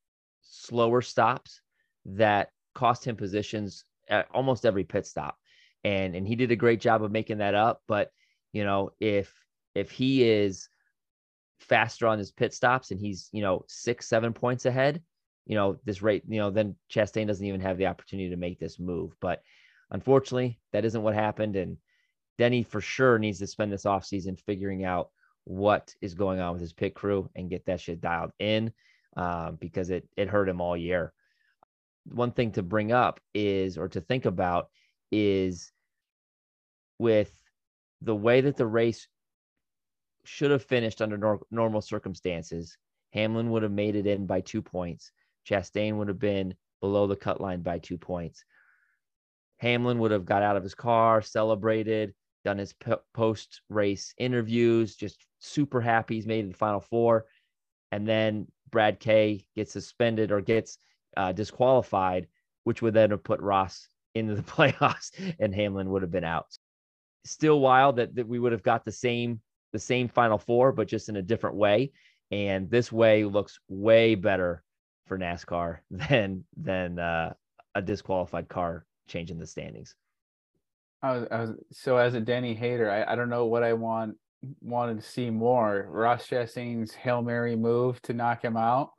[0.43, 1.61] slower stops
[2.05, 5.39] that cost him positions at almost every pit stop.
[5.83, 8.11] And and he did a great job of making that up, but
[8.53, 9.35] you know, if
[9.75, 10.69] if he is
[11.59, 15.03] faster on his pit stops and he's, you know, 6 7 points ahead,
[15.47, 18.59] you know, this rate, you know, then Chastain doesn't even have the opportunity to make
[18.59, 19.43] this move, but
[19.91, 21.77] unfortunately, that isn't what happened and
[22.39, 25.11] Denny for sure needs to spend this offseason figuring out
[25.45, 28.73] what is going on with his pit crew and get that shit dialed in
[29.17, 31.13] um, because it it hurt him all year.
[32.07, 34.69] One thing to bring up is or to think about
[35.13, 35.73] is
[36.99, 37.33] with
[38.03, 39.07] the way that the race
[40.25, 42.77] should have finished under nor- normal circumstances.
[43.13, 45.13] Hamlin would have made it in by two points.
[45.49, 48.45] Chastain would have been below the cut line by two points.
[49.59, 52.75] Hamlin would have got out of his car, celebrated, done his
[53.15, 57.27] post race interviews, just super happy he's made the final four.
[57.93, 60.79] And then Brad K gets suspended or gets
[61.17, 62.27] uh, disqualified,
[62.65, 66.47] which would then have put Ross into the playoffs and Hamlin would have been out.
[67.25, 69.41] Still wild that, that we would have got the same
[69.73, 71.91] the same final four, but just in a different way.
[72.31, 74.64] And this way looks way better
[75.07, 77.35] for NASCAR than than uh,
[77.75, 79.95] a disqualified car changing the standings.
[81.03, 83.75] I was, I was, so as a Denny hater, I, I don't know what I
[83.75, 84.17] want
[84.61, 85.87] wanted to see more.
[85.91, 88.91] Ross Chastain's Hail Mary move to knock him out,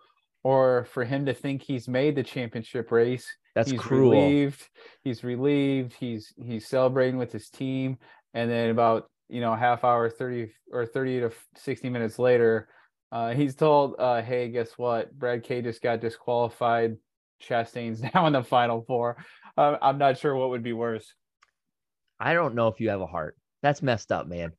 [0.44, 3.28] or for him to think he's made the championship race.
[3.56, 4.12] That's he's cruel.
[4.12, 4.68] Relieved.
[5.04, 5.94] He's relieved.
[6.00, 7.98] He's he's celebrating with his team,
[8.34, 12.68] and then about you know half hour, thirty or thirty to sixty minutes later,
[13.15, 15.17] uh, he's told, uh, "Hey, guess what?
[15.17, 16.97] Brad K just got disqualified.
[17.41, 19.23] Chastain's now in the final four.
[19.58, 21.13] Uh, I'm not sure what would be worse."
[22.19, 23.38] I don't know if you have a heart.
[23.62, 24.51] That's messed up, man.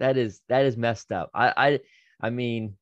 [0.00, 1.30] That is that is messed up.
[1.32, 1.80] I I
[2.20, 2.76] I mean,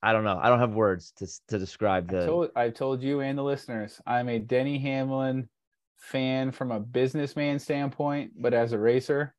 [0.00, 0.38] I don't know.
[0.40, 2.22] I don't have words to to describe the.
[2.22, 5.48] I told, I told you and the listeners, I'm a Denny Hamlin
[5.96, 9.34] fan from a businessman standpoint, but as a racer,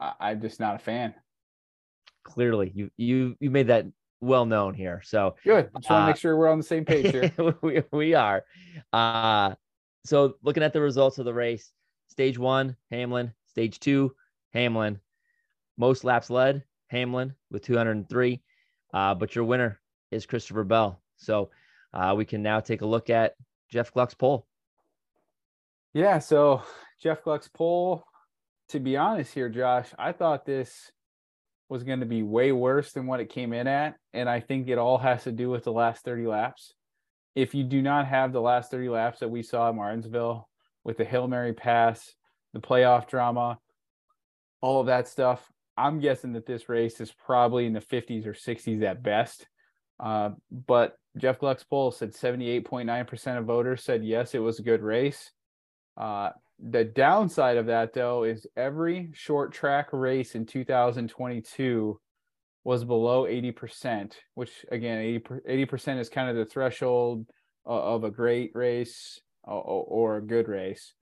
[0.00, 1.14] I, I'm just not a fan.
[2.24, 3.86] Clearly, you you you made that
[4.20, 5.02] well known here.
[5.04, 5.70] So good.
[5.74, 7.32] I just want to uh, make sure we're on the same page here.
[7.62, 8.44] we, we are.
[8.92, 9.54] Uh,
[10.04, 11.72] so looking at the results of the race,
[12.12, 13.32] Stage one, Hamlin.
[13.46, 14.14] Stage two,
[14.52, 15.00] Hamlin.
[15.78, 18.42] Most laps led, Hamlin with 203.
[18.92, 19.80] Uh, but your winner
[20.10, 21.02] is Christopher Bell.
[21.16, 21.48] So
[21.94, 23.34] uh, we can now take a look at
[23.70, 24.46] Jeff Gluck's poll.
[25.94, 26.18] Yeah.
[26.18, 26.62] So
[27.02, 28.04] Jeff Gluck's poll,
[28.68, 30.92] to be honest here, Josh, I thought this
[31.72, 33.96] was going to be way worse than what it came in at.
[34.12, 36.74] And I think it all has to do with the last 30 laps.
[37.34, 40.48] If you do not have the last 30 laps that we saw at Martinsville,
[40.84, 42.14] with the Hail Mary pass,
[42.52, 43.58] the playoff drama,
[44.60, 45.50] all of that stuff.
[45.76, 49.46] I'm guessing that this race is probably in the 50s or 60s at best.
[49.98, 54.82] Uh, but Jeff Gluck's poll said 78.9% of voters said yes, it was a good
[54.82, 55.30] race.
[55.96, 56.30] Uh,
[56.62, 62.00] the downside of that, though, is every short track race in 2022
[62.64, 67.26] was below 80%, which again, 80, percent is kind of the threshold
[67.66, 70.94] of a great race or, or a good race.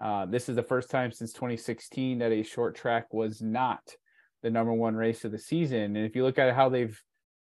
[0.00, 3.80] Uh, this is the first time since 2016 that a short track was not
[4.42, 5.96] the number one race of the season.
[5.96, 7.00] And if you look at how they've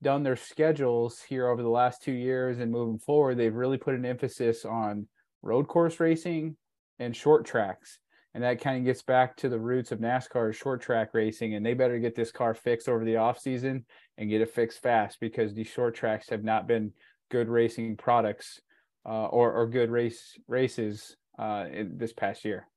[0.03, 3.95] done their schedules here over the last two years and moving forward, they've really put
[3.95, 5.07] an emphasis on
[5.41, 6.55] road course racing
[6.99, 7.99] and short tracks.
[8.33, 11.55] And that kind of gets back to the roots of NASCAR short track racing.
[11.55, 13.85] And they better get this car fixed over the off season
[14.17, 16.91] and get it fixed fast because these short tracks have not been
[17.29, 18.61] good racing products
[19.07, 22.67] uh, or or good race races uh, in this past year.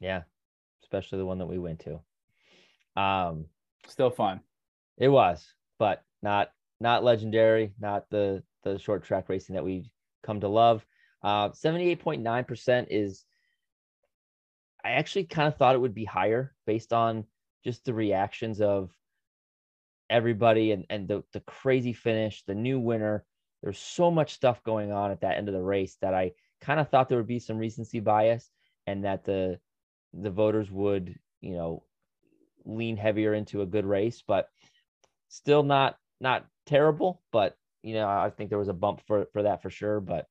[0.00, 0.22] Yeah,
[0.82, 3.00] especially the one that we went to.
[3.00, 3.46] Um,
[3.86, 4.40] still fun.
[4.98, 9.88] It was, but not not legendary, not the the short track racing that we've
[10.22, 10.84] come to love.
[11.26, 13.24] Uh, 78.9% is
[14.84, 17.24] I actually kind of thought it would be higher based on
[17.64, 18.92] just the reactions of
[20.08, 23.24] everybody and, and the, the crazy finish, the new winner,
[23.60, 26.78] there's so much stuff going on at that end of the race that I kind
[26.78, 28.48] of thought there would be some recency bias
[28.86, 29.58] and that the
[30.14, 31.82] the voters would, you know,
[32.64, 34.48] lean heavier into a good race, but
[35.26, 39.42] still not not terrible, but you know, I think there was a bump for for
[39.42, 40.28] that for sure, but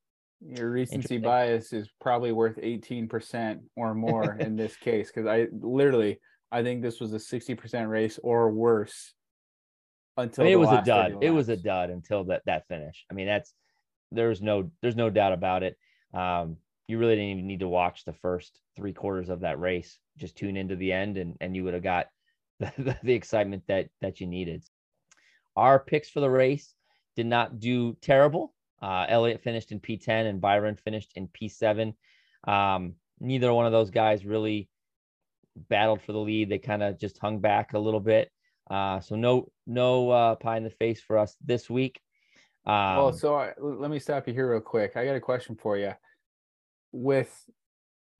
[0.47, 6.19] your recency bias is probably worth 18% or more in this case cuz I literally
[6.51, 9.13] I think this was a 60% race or worse
[10.17, 11.17] until I mean, it was a dud.
[11.21, 13.05] It was a dud until that that finish.
[13.11, 13.53] I mean, that's
[14.11, 15.77] there's no there's no doubt about it.
[16.13, 16.57] Um,
[16.87, 19.99] you really didn't even need to watch the first three quarters of that race.
[20.17, 22.07] Just tune into the end, and and you would have got
[22.59, 24.63] the, the, the excitement that that you needed.
[25.57, 26.73] Our picks for the race
[27.17, 28.53] did not do terrible.
[28.81, 31.93] Uh, finished in P10 and Byron finished in P7.
[32.47, 34.69] Um, neither one of those guys really
[35.69, 36.49] battled for the lead.
[36.49, 38.31] They kind of just hung back a little bit.
[38.69, 42.01] Uh, so no no uh, pie in the face for us this week.
[42.65, 44.97] Um, well, so I, let me stop you here real quick.
[44.97, 45.91] I got a question for you.
[46.91, 47.31] With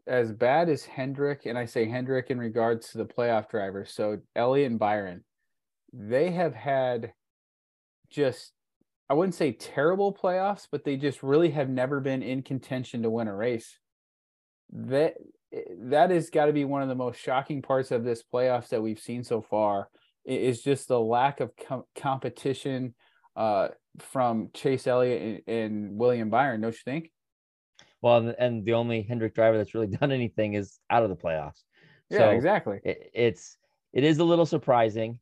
[0.08, 4.20] as bad as Hendrick, and I say Hendrick in regards to the playoff drivers, so
[4.36, 5.24] Elliott and Byron,
[5.92, 7.14] they have had
[8.10, 8.52] just
[9.10, 13.10] I wouldn't say terrible playoffs, but they just really have never been in contention to
[13.10, 13.78] win a race.
[14.72, 15.16] That
[15.80, 18.82] that has got to be one of the most shocking parts of this playoffs that
[18.82, 19.90] we've seen so far
[20.26, 22.96] is just the lack of com- competition
[23.36, 27.12] uh, from Chase Elliott and, and, William Byron, don't you think?
[28.02, 31.64] Well, and the only Hendrick driver that's really done anything is out of the playoffs.
[32.10, 32.80] Yeah, so exactly.
[32.84, 33.58] It, it's
[33.94, 35.20] it is a little surprising.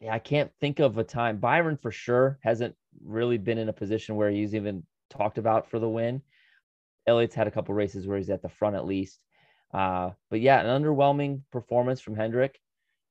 [0.00, 1.38] Yeah, I can't think of a time.
[1.38, 2.74] Byron for sure hasn't
[3.04, 6.22] really been in a position where he's even talked about for the win.
[7.06, 9.20] Elliott's had a couple races where he's at the front at least.
[9.72, 12.60] Uh, but yeah, an underwhelming performance from Hendrick.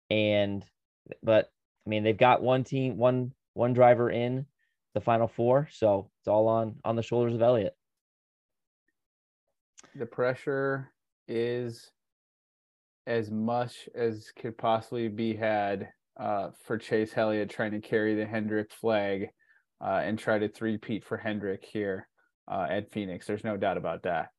[0.10, 0.66] And
[1.22, 1.52] but
[1.86, 4.46] I mean they've got one team, one one driver in
[4.94, 7.76] the final four, so it's all on on the shoulders of Elliott.
[9.96, 10.92] The pressure
[11.28, 11.92] is
[13.06, 18.26] as much as could possibly be had uh, for Chase Elliott trying to carry the
[18.26, 19.30] Hendrick flag
[19.82, 22.08] uh, and try to three-peat for Hendrick here
[22.50, 23.26] uh, at Phoenix.
[23.26, 24.30] There's no doubt about that.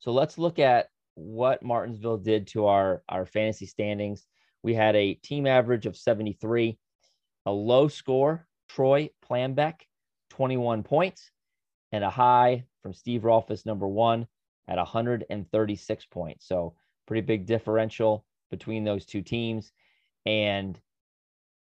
[0.00, 4.26] So let's look at what Martinsville did to our, our fantasy standings.
[4.62, 6.78] We had a team average of 73,
[7.46, 9.74] a low score, Troy Planbeck,
[10.30, 11.30] 21 points,
[11.90, 14.26] and a high from Steve Rolfus, number one,
[14.68, 16.46] at 136 points.
[16.46, 16.74] So
[17.06, 19.72] pretty big differential between those two teams.
[20.26, 20.78] And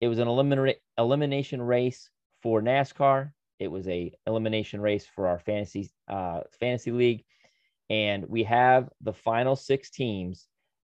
[0.01, 2.11] it was an eliminate, elimination race
[2.43, 3.32] for NASCAR.
[3.59, 7.24] It was a elimination race for our fantasy uh, fantasy league,
[7.91, 10.49] and we have the final six teams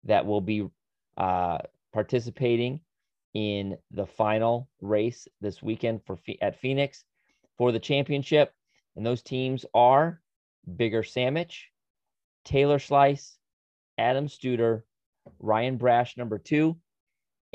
[0.04, 0.68] that will be
[1.16, 1.58] uh,
[1.92, 2.80] participating
[3.34, 7.04] in the final race this weekend for at Phoenix
[7.56, 8.52] for the championship.
[8.96, 10.20] And those teams are
[10.76, 11.70] Bigger Sandwich,
[12.44, 13.38] Taylor Slice,
[13.98, 14.82] Adam Studer,
[15.38, 16.76] Ryan Brash, number two,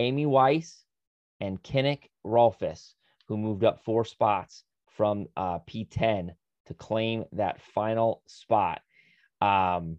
[0.02, 0.84] Amy Weiss,
[1.39, 2.93] and Kinnick Rolfus,
[3.28, 6.32] who moved up four spots from uh, P10
[6.68, 8.82] to claim that final spot.
[9.41, 9.97] Um,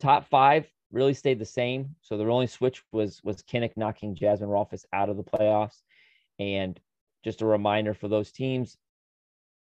[0.00, 1.94] top five really stayed the same.
[2.00, 5.82] So the only switch was was Kinnick knocking Jasmine Rolfus out of the playoffs.
[6.38, 6.78] And
[7.24, 8.76] just a reminder for those teams,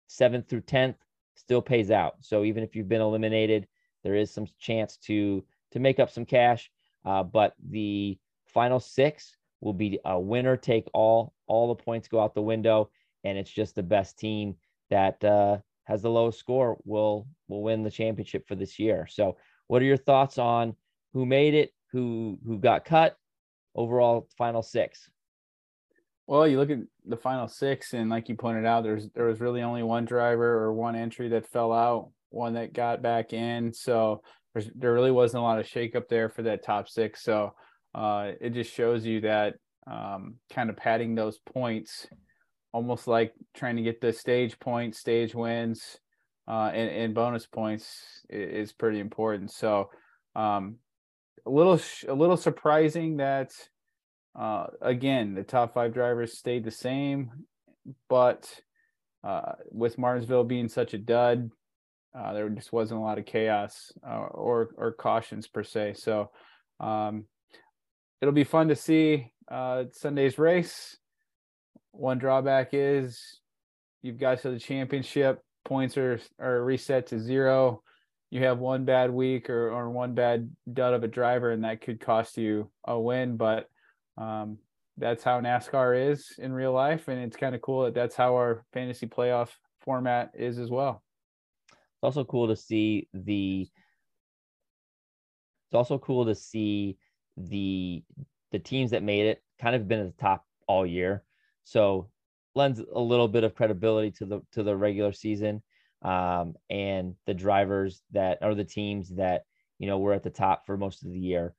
[0.06, 0.96] seventh through tenth
[1.34, 2.16] still pays out.
[2.20, 3.66] So even if you've been eliminated,
[4.02, 6.70] there is some chance to to make up some cash.
[7.04, 8.18] Uh, but the
[8.52, 11.34] final six will be a winner take all.
[11.46, 12.90] All the points go out the window,
[13.24, 14.56] and it's just the best team
[14.90, 19.06] that uh, has the lowest score will will win the championship for this year.
[19.10, 19.36] So,
[19.66, 20.74] what are your thoughts on
[21.12, 23.18] who made it, who who got cut,
[23.74, 25.10] overall final six?
[26.26, 29.40] Well, you look at the final six, and like you pointed out, there's there was
[29.40, 33.72] really only one driver or one entry that fell out, one that got back in.
[33.72, 34.22] So
[34.74, 37.22] there really wasn't a lot of shakeup there for that top six.
[37.22, 37.54] So
[37.94, 39.54] uh, it just shows you that
[39.86, 42.06] um, kind of padding those points,
[42.72, 45.98] almost like trying to get the stage points, stage wins,
[46.48, 49.50] uh, and, and bonus points is, pretty important.
[49.52, 49.90] So
[50.34, 50.76] um,
[51.46, 53.50] a little a little surprising that
[54.38, 57.30] uh, again the top five drivers stayed the same,
[58.08, 58.48] but
[59.22, 61.50] uh, with Martinsville being such a dud,
[62.18, 65.94] uh, there just wasn't a lot of chaos uh, or or cautions per se.
[65.94, 66.30] So
[66.80, 67.26] um,
[68.20, 70.96] it'll be fun to see uh, Sunday's race.
[71.92, 73.40] One drawback is
[74.02, 77.82] you've got to the championship points are are reset to zero.
[78.30, 81.80] You have one bad week or or one bad dud of a driver, and that
[81.80, 83.36] could cost you a win.
[83.36, 83.68] But
[84.16, 84.58] um,
[84.96, 88.34] that's how NASCAR is in real life, and it's kind of cool that that's how
[88.34, 89.48] our fantasy playoff
[89.80, 91.02] format is as well.
[91.70, 93.68] It's also cool to see the.
[95.68, 96.98] It's also cool to see
[97.48, 98.02] the
[98.52, 101.24] the teams that made it kind of been at the top all year.
[101.64, 102.08] So
[102.54, 105.62] lends a little bit of credibility to the to the regular season
[106.02, 109.42] um, and the drivers that are the teams that
[109.78, 111.54] you know were at the top for most of the year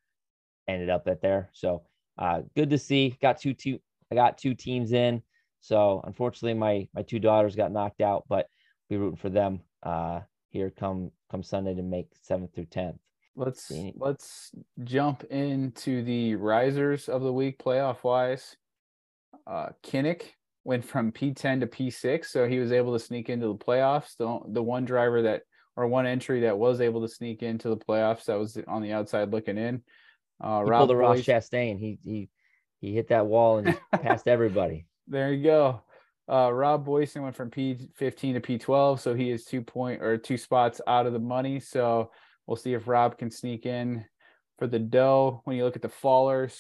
[0.68, 1.50] ended up at there.
[1.54, 1.84] So
[2.18, 3.18] uh, good to see.
[3.22, 3.80] Got two two.
[4.12, 5.22] I got two teams in.
[5.62, 8.48] So unfortunately, my my two daughters got knocked out, but
[8.90, 12.98] we rooting for them uh, here come come Sunday to make seventh through tenth.
[13.42, 14.52] Let's let's
[14.84, 18.56] jump into the risers of the week playoff wise.
[19.48, 20.24] Uh, Kinnick
[20.64, 24.16] went from P10 to P6, so he was able to sneak into the playoffs.
[24.18, 25.42] The the one driver that
[25.76, 28.94] or one entry that was able to sneak into the playoffs that was on the
[28.94, 29.82] outside looking in.
[30.40, 31.80] Uh, he Rob pulled the Ross Chastain.
[31.80, 32.30] He he
[32.80, 34.86] he hit that wall and passed everybody.
[35.08, 35.82] There you go.
[36.32, 40.38] Uh, Rob Boyson went from P15 to P12, so he is two point or two
[40.38, 41.60] spots out of the money.
[41.60, 42.12] So
[42.48, 44.06] We'll see if Rob can sneak in
[44.58, 45.42] for the dough.
[45.46, 46.56] When you look at the fallers,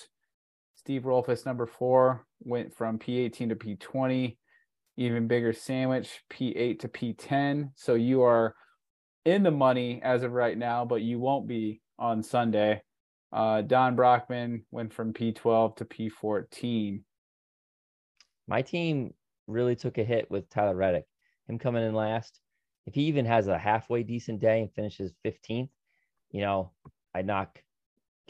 [0.75, 4.37] Steve Rolfus, number four, went from P18 to P20.
[4.97, 7.71] Even bigger sandwich, P8 to P10.
[7.75, 8.55] So you are
[9.25, 12.81] in the money as of right now, but you won't be on Sunday.
[13.31, 17.01] Uh, Don Brockman went from P12 to P14.
[18.47, 19.13] My team
[19.47, 21.05] really took a hit with Tyler Reddick.
[21.47, 22.39] Him coming in last.
[22.85, 25.69] If he even has a halfway decent day and finishes 15th,
[26.31, 26.71] you know,
[27.13, 27.61] I knock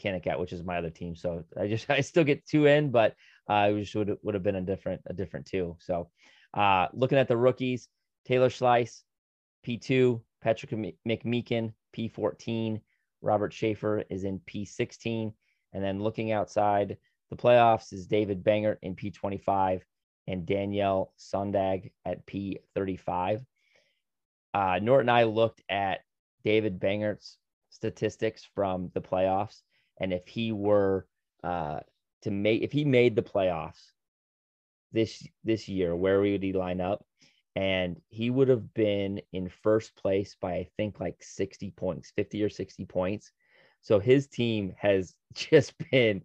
[0.02, 1.14] Kinnick which is my other team.
[1.14, 3.14] So I just I still get two in, but
[3.48, 5.76] uh, I wish would would have been a different a different two.
[5.80, 6.10] So
[6.54, 7.88] uh, looking at the rookies,
[8.24, 9.02] Taylor Schleiss,
[9.66, 10.70] P2, Patrick
[11.06, 12.80] McMeekin, P14,
[13.20, 15.32] Robert Schaefer is in P16,
[15.72, 16.96] and then looking outside
[17.30, 19.80] the playoffs is David Bangert in P25
[20.26, 23.44] and Danielle Sundag at P35.
[24.54, 26.00] Uh, Nort and I looked at
[26.44, 27.38] David Bangert's
[27.70, 29.62] statistics from the playoffs,
[30.00, 31.06] and if he were
[31.42, 31.80] uh,
[32.22, 33.92] to make, if he made the playoffs
[34.92, 37.04] this this year, where would he line up?
[37.54, 42.42] And he would have been in first place by I think like 60 points, 50
[42.42, 43.30] or 60 points.
[43.82, 46.22] So his team has just been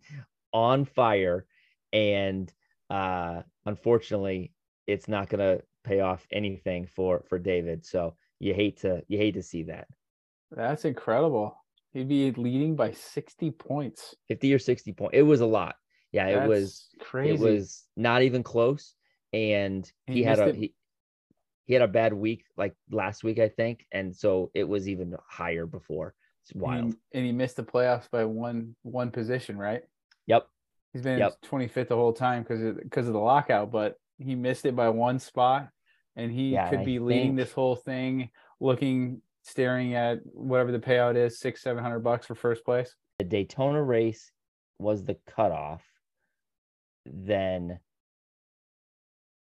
[0.53, 1.45] on fire,
[1.93, 2.51] and
[2.89, 4.53] uh, unfortunately,
[4.85, 7.85] it's not going to pay off anything for for David.
[7.85, 9.87] So you hate to you hate to see that.
[10.51, 11.57] That's incredible.
[11.93, 14.15] He'd be leading by 60 points.
[14.27, 15.17] 50 or 60 points.
[15.17, 15.75] It was a lot.
[16.11, 17.33] Yeah, That's it was crazy.
[17.33, 18.93] It was not even close.
[19.33, 20.73] And he, He had a he,
[21.65, 23.85] he had a bad week like last week, I think.
[23.91, 26.13] And so it was even higher before.
[26.43, 26.95] It's wild.
[27.13, 29.81] And, he missed the playoffs by one one position, right?
[30.27, 30.47] Yep.
[30.93, 31.41] He's been Yep.
[31.45, 34.89] 25th the whole time because of because of the lockout, but he missed it by
[34.89, 35.69] one spot,
[36.17, 40.73] and he Yeah, could I be leading think- this whole thing, looking, staring at whatever
[40.73, 42.93] the payout is, six, seven hundred bucks for first place.
[43.19, 44.31] The Daytona race
[44.79, 45.83] was the cutoff.
[47.05, 47.79] Then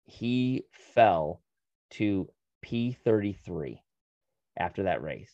[0.05, 1.43] he fell
[1.91, 2.29] to
[2.64, 3.81] P33
[4.59, 5.33] after that race.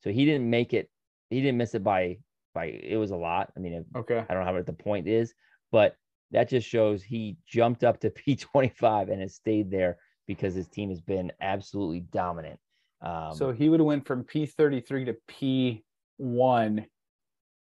[0.00, 0.90] So he didn't make it,
[1.30, 2.18] he didn't miss it by
[2.54, 3.52] by it was a lot.
[3.56, 4.18] I mean, Okay.
[4.18, 5.34] I don't know how what the point is,
[5.70, 5.96] but
[6.30, 10.90] that just shows he jumped up to P25 and has stayed there because his team
[10.90, 12.58] has been absolutely dominant.
[13.02, 15.84] Um, so he would have went from P thirty three to P
[16.16, 16.86] one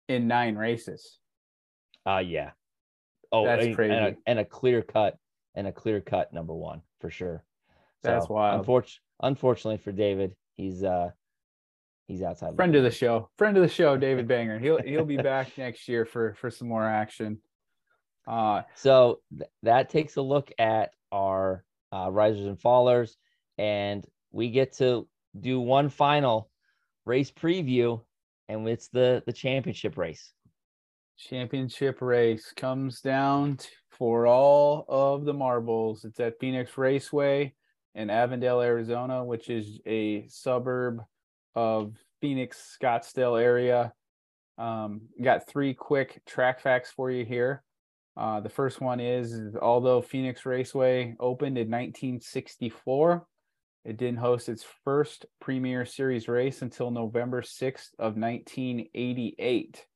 [0.08, 1.18] in nine races.
[2.06, 2.50] uh, yeah.
[3.30, 3.94] Oh, That's and, crazy.
[3.94, 5.18] And a, and a clear cut
[5.54, 7.44] and a clear cut number one for sure.
[8.02, 8.60] That's wild.
[8.60, 11.10] Unfortunately, unfortunately for David, he's uh
[12.06, 12.56] he's outside.
[12.56, 14.60] Friend of the show, friend of the show, David Bangert.
[14.62, 17.38] He'll he'll be back next year for for some more action.
[18.26, 18.62] Uh.
[18.76, 23.16] So th- that takes a look at our uh, risers and fallers,
[23.56, 25.08] and we get to
[25.40, 26.50] do one final
[27.06, 28.00] race preview,
[28.48, 30.32] and it's the the championship race.
[31.16, 36.04] championship race comes down t- for all of the marbles.
[36.04, 37.54] It's at Phoenix Raceway
[37.94, 41.02] in Avondale, Arizona, which is a suburb
[41.54, 43.92] of Phoenix, Scottsdale area.
[44.56, 47.62] Um, got three quick track facts for you here.
[48.18, 53.24] Uh, the first one is, although Phoenix Raceway opened in 1964,
[53.84, 59.86] it didn't host its first Premier Series race until November 6th of 1988.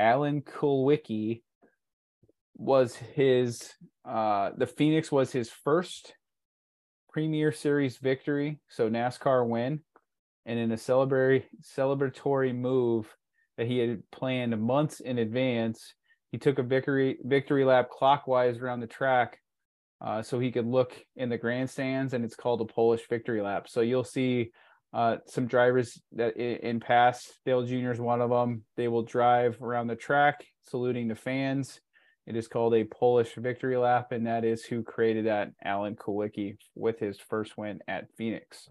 [0.00, 1.42] Alan Kulwicki
[2.56, 3.72] was his
[4.04, 6.14] uh the Phoenix was his first
[7.12, 9.80] Premier Series victory, so NASCAR win,
[10.44, 13.06] and in a celebratory celebratory move
[13.56, 15.94] that he had planned months in advance,
[16.34, 19.38] he took a victory victory lap clockwise around the track
[20.00, 23.68] uh, so he could look in the grandstands, and it's called a Polish victory lap.
[23.68, 24.50] So you'll see
[24.92, 27.92] uh, some drivers that in, in past, Dale Jr.
[27.92, 28.64] is one of them.
[28.76, 31.80] They will drive around the track, saluting the fans.
[32.26, 36.56] It is called a Polish victory lap, and that is who created that, Alan Kulwicki,
[36.74, 38.68] with his first win at Phoenix.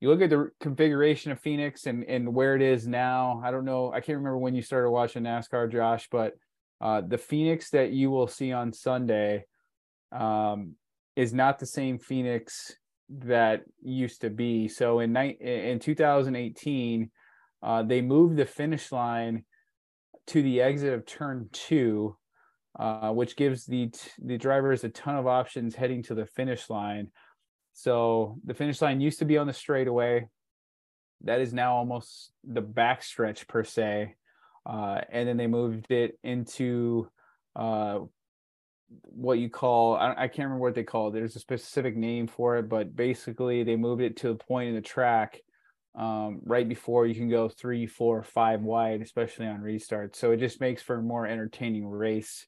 [0.00, 3.40] You look at the configuration of Phoenix and, and where it is now.
[3.44, 3.92] I don't know.
[3.92, 6.34] I can't remember when you started watching NASCAR, Josh, but
[6.80, 9.44] uh, the Phoenix that you will see on Sunday
[10.12, 10.74] um,
[11.14, 12.74] is not the same Phoenix
[13.08, 14.68] that used to be.
[14.68, 17.10] So in ni- in 2018,
[17.62, 19.44] uh, they moved the finish line
[20.28, 22.16] to the exit of turn two,
[22.78, 26.68] uh, which gives the t- the drivers a ton of options heading to the finish
[26.68, 27.08] line.
[27.72, 30.28] So the finish line used to be on the straightaway.
[31.22, 34.14] That is now almost the backstretch per se,
[34.66, 37.08] uh, and then they moved it into
[37.54, 38.00] uh,
[38.88, 41.12] what you call I, I can't remember what they call it.
[41.12, 44.74] There's a specific name for it, but basically they moved it to the point in
[44.74, 45.40] the track
[45.96, 50.14] um, right before you can go three, four, five wide, especially on restart.
[50.14, 52.44] So it just makes for a more entertaining race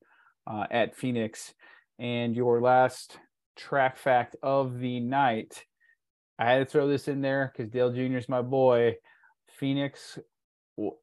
[0.47, 1.55] uh, at Phoenix.
[1.99, 3.19] And your last
[3.57, 5.65] track fact of the night,
[6.39, 8.19] I had to throw this in there because Dale Jr.
[8.19, 8.97] is my boy.
[9.59, 10.19] Phoenix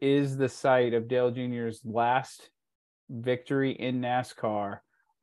[0.02, 2.50] is the site of Dale Jr.'s last
[3.10, 4.80] victory in NASCAR.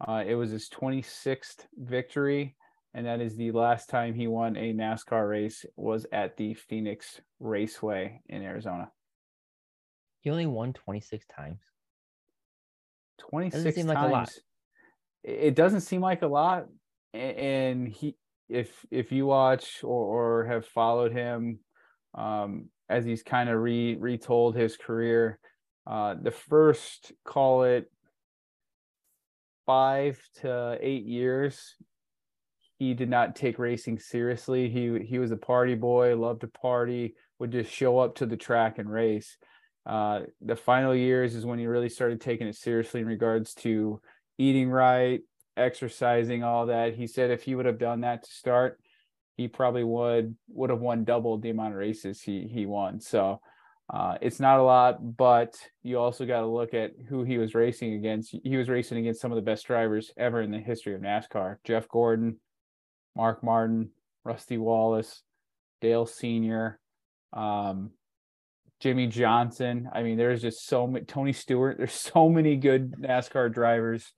[0.07, 2.57] Uh, it was his 26th victory,
[2.95, 7.21] and that is the last time he won a NASCAR race was at the Phoenix
[7.41, 8.91] Raceway in Arizona.
[10.21, 11.61] He only won 26 times.
[13.19, 14.13] 26 times.
[14.13, 14.29] Like
[15.25, 16.67] it doesn't seem like a lot.
[17.15, 18.17] And he
[18.49, 21.61] if if you watch or, or have followed him
[22.15, 25.39] um, as he's kind of re retold his career,
[25.87, 27.91] uh, the first call it
[29.67, 31.77] five to eight years,
[32.79, 34.69] he did not take racing seriously.
[34.69, 38.37] He he was a party boy, loved to party, would just show up to the
[38.37, 39.37] track and race.
[39.85, 44.01] Uh, the final years is when he really started taking it seriously in regards to
[44.39, 45.21] eating right,
[45.57, 46.95] exercising, all that.
[46.95, 48.81] He said if he would have done that to start,
[49.37, 53.01] he probably would would have won double the amount of races he he won.
[53.01, 53.41] So
[53.93, 57.55] uh, it's not a lot, but you also got to look at who he was
[57.55, 58.35] racing against.
[58.43, 61.57] He was racing against some of the best drivers ever in the history of NASCAR:
[61.65, 62.39] Jeff Gordon,
[63.17, 63.91] Mark Martin,
[64.25, 65.23] Rusty Wallace,
[65.81, 66.79] Dale Senior,
[67.33, 67.91] um,
[68.81, 69.89] Jimmie Johnson.
[69.93, 71.05] I mean, there's just so many.
[71.05, 71.77] Tony Stewart.
[71.79, 74.13] There's so many good NASCAR drivers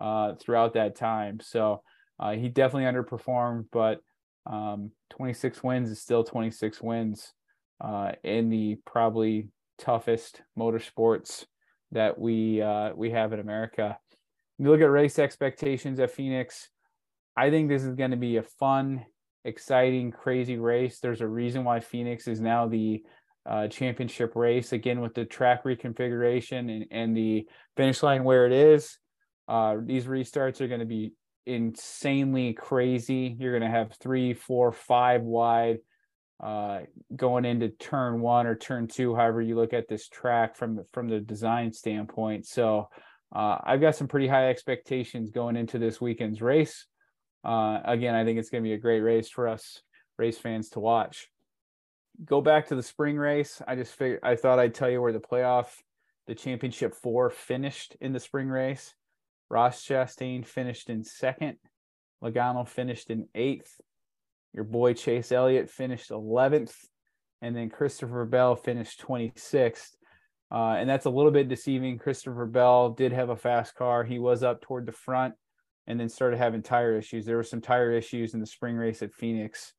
[0.00, 1.40] uh, throughout that time.
[1.40, 1.82] So
[2.18, 4.00] uh, he definitely underperformed, but
[4.46, 7.32] um, 26 wins is still 26 wins
[7.80, 11.44] uh, in the probably toughest motorsports
[11.92, 13.98] that we uh, we have in America.
[14.58, 16.68] you look at race expectations at Phoenix,
[17.36, 19.04] I think this is going to be a fun,
[19.44, 21.00] exciting, crazy race.
[21.00, 23.02] There's a reason why Phoenix is now the
[23.46, 28.52] uh, championship race again with the track reconfiguration and, and the finish line where it
[28.52, 28.98] is.
[29.46, 31.12] Uh, these restarts are going to be
[31.46, 33.36] insanely crazy.
[33.38, 35.78] You're going to have three, four, five wide
[36.42, 36.80] uh,
[37.14, 41.08] going into turn one or turn two, however you look at this track from from
[41.08, 42.46] the design standpoint.
[42.46, 42.88] So
[43.34, 46.86] uh, I've got some pretty high expectations going into this weekend's race.
[47.44, 49.80] Uh, again, I think it's going to be a great race for us
[50.18, 51.28] race fans to watch.
[52.24, 53.60] Go back to the spring race.
[53.66, 55.66] I just figured I thought I'd tell you where the playoff,
[56.26, 58.94] the championship four finished in the spring race.
[59.50, 61.56] Ross Chastain finished in second.
[62.22, 63.80] Logano finished in eighth.
[64.52, 66.74] Your boy Chase Elliott finished 11th.
[67.42, 69.90] And then Christopher Bell finished 26th.
[70.50, 71.98] Uh, and that's a little bit deceiving.
[71.98, 74.04] Christopher Bell did have a fast car.
[74.04, 75.34] He was up toward the front
[75.86, 77.26] and then started having tire issues.
[77.26, 79.74] There were some tire issues in the spring race at Phoenix.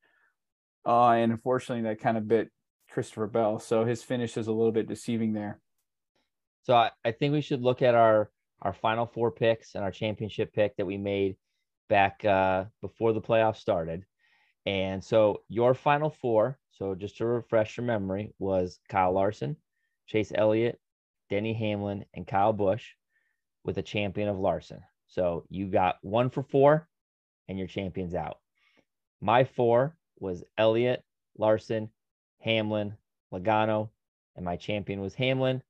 [0.85, 2.51] Uh, and unfortunately, that kind of bit
[2.91, 3.59] Christopher Bell.
[3.59, 5.59] So his finish is a little bit deceiving there.
[6.63, 8.29] So I, I think we should look at our
[8.61, 11.35] our final four picks and our championship pick that we made
[11.89, 14.03] back uh, before the playoffs started.
[14.65, 19.55] And so your final four, so just to refresh your memory, was Kyle Larson,
[20.07, 20.79] Chase Elliott,
[21.29, 22.85] Denny Hamlin, and Kyle Busch
[23.63, 24.81] with a champion of Larson.
[25.07, 26.87] So you got one for four
[27.47, 28.39] and your champion's out.
[29.21, 31.03] My four was Elliott,
[31.37, 31.89] Larson,
[32.41, 32.95] Hamlin,
[33.33, 33.89] Logano,
[34.35, 35.61] and my champion was Hamlin.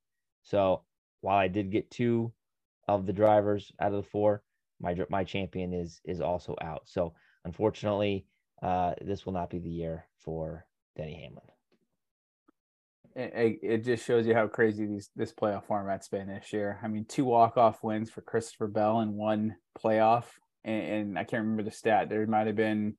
[0.44, 0.84] So
[1.22, 2.32] while I did get two
[2.88, 4.42] of the drivers out of the four,
[4.80, 6.84] my my champion is is also out.
[6.86, 7.14] So
[7.44, 8.28] unfortunately,
[8.62, 10.66] uh, this will not be the year for
[10.98, 11.46] Denny Hamlin.
[13.16, 16.80] It, it just shows you how crazy these this playoff format's been this year.
[16.84, 20.26] I mean, two walk off wins for Christopher Bell and one playoff,
[20.66, 22.10] and, and I can't remember the stat.
[22.10, 22.96] There might have been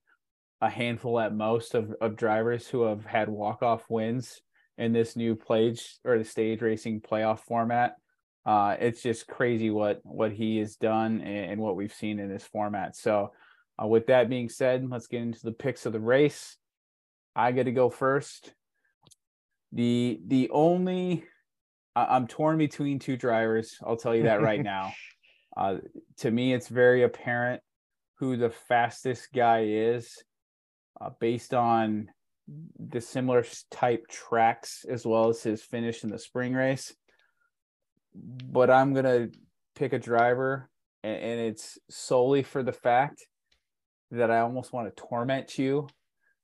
[0.62, 4.41] a handful at most of, of drivers who have had walk off wins
[4.78, 7.97] in this new plage or the stage racing playoff format
[8.47, 12.28] uh, it's just crazy what what he has done and, and what we've seen in
[12.28, 12.94] this format.
[12.97, 13.32] So,
[13.82, 16.57] uh, with that being said, let's get into the picks of the race.
[17.34, 18.53] I get to go first.
[19.72, 21.24] The the only
[21.97, 23.78] I'm torn between two drivers.
[23.84, 24.92] I'll tell you that right now.
[25.57, 25.78] Uh,
[26.18, 27.62] to me, it's very apparent
[28.18, 30.22] who the fastest guy is,
[31.01, 32.09] uh, based on
[32.78, 36.94] the similar type tracks as well as his finish in the spring race
[38.17, 39.29] but I'm gonna
[39.75, 40.71] pick a driver,
[41.03, 43.27] and, and it's solely for the fact
[44.11, 45.89] that I almost want to torment you.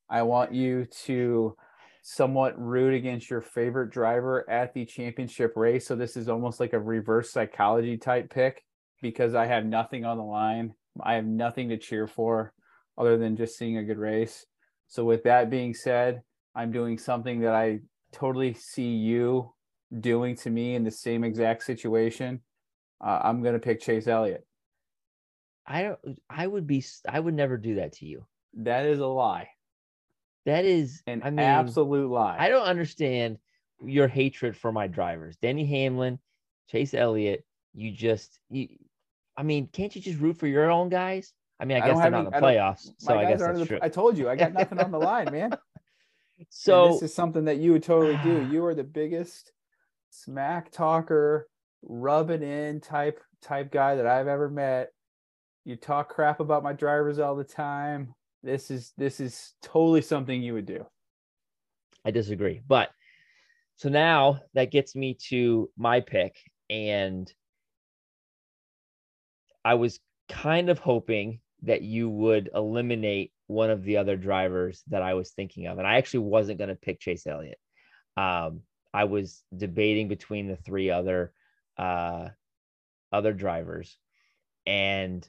[0.09, 1.57] I want you to
[2.03, 5.87] somewhat root against your favorite driver at the championship race.
[5.87, 8.62] So this is almost like a reverse psychology type pick
[9.01, 10.75] because I have nothing on the line.
[11.01, 12.53] I have nothing to cheer for
[12.99, 14.45] other than just seeing a good race.
[14.89, 16.23] So with that being said,
[16.55, 17.81] I'm doing something that I
[18.12, 19.55] totally see you
[20.01, 22.40] doing to me in the same exact situation,
[23.01, 24.47] uh, I'm going to pick Chase Elliott.
[25.66, 25.99] I don't.
[26.28, 26.84] I would be.
[27.09, 28.26] I would never do that to you.
[28.55, 29.49] That is a lie.
[30.45, 32.36] That is an I mean, absolute lie.
[32.38, 33.38] I don't understand
[33.84, 36.18] your hatred for my drivers, Denny Hamlin,
[36.68, 37.45] Chase Elliott.
[37.74, 38.68] You just, you,
[39.36, 41.32] I mean, can't you just root for your own guys?
[41.61, 43.59] I mean, I, I guess they're not any- in the playoffs, so I guess that's
[43.61, 43.78] the- true.
[43.80, 45.57] I told you, I got nothing on the line, man.
[46.38, 48.49] And So this is something that you would totally do.
[48.51, 49.53] You are the biggest
[50.13, 51.49] smack talker,
[51.83, 54.91] rub it in type type guy that I've ever met.
[55.65, 58.15] You talk crap about my drivers all the time.
[58.43, 60.87] This is this is totally something you would do.
[62.05, 62.61] I disagree.
[62.67, 62.91] But
[63.77, 66.37] so now that gets me to my pick.
[66.69, 67.33] And
[69.65, 75.03] I was kind of hoping that you would eliminate one of the other drivers that
[75.03, 75.79] I was thinking of.
[75.79, 77.59] And I actually wasn't going to pick Chase Elliott.
[78.17, 78.63] Um,
[78.95, 81.32] I was debating between the three other
[81.78, 82.28] uh,
[83.12, 83.97] other drivers.
[84.66, 85.28] And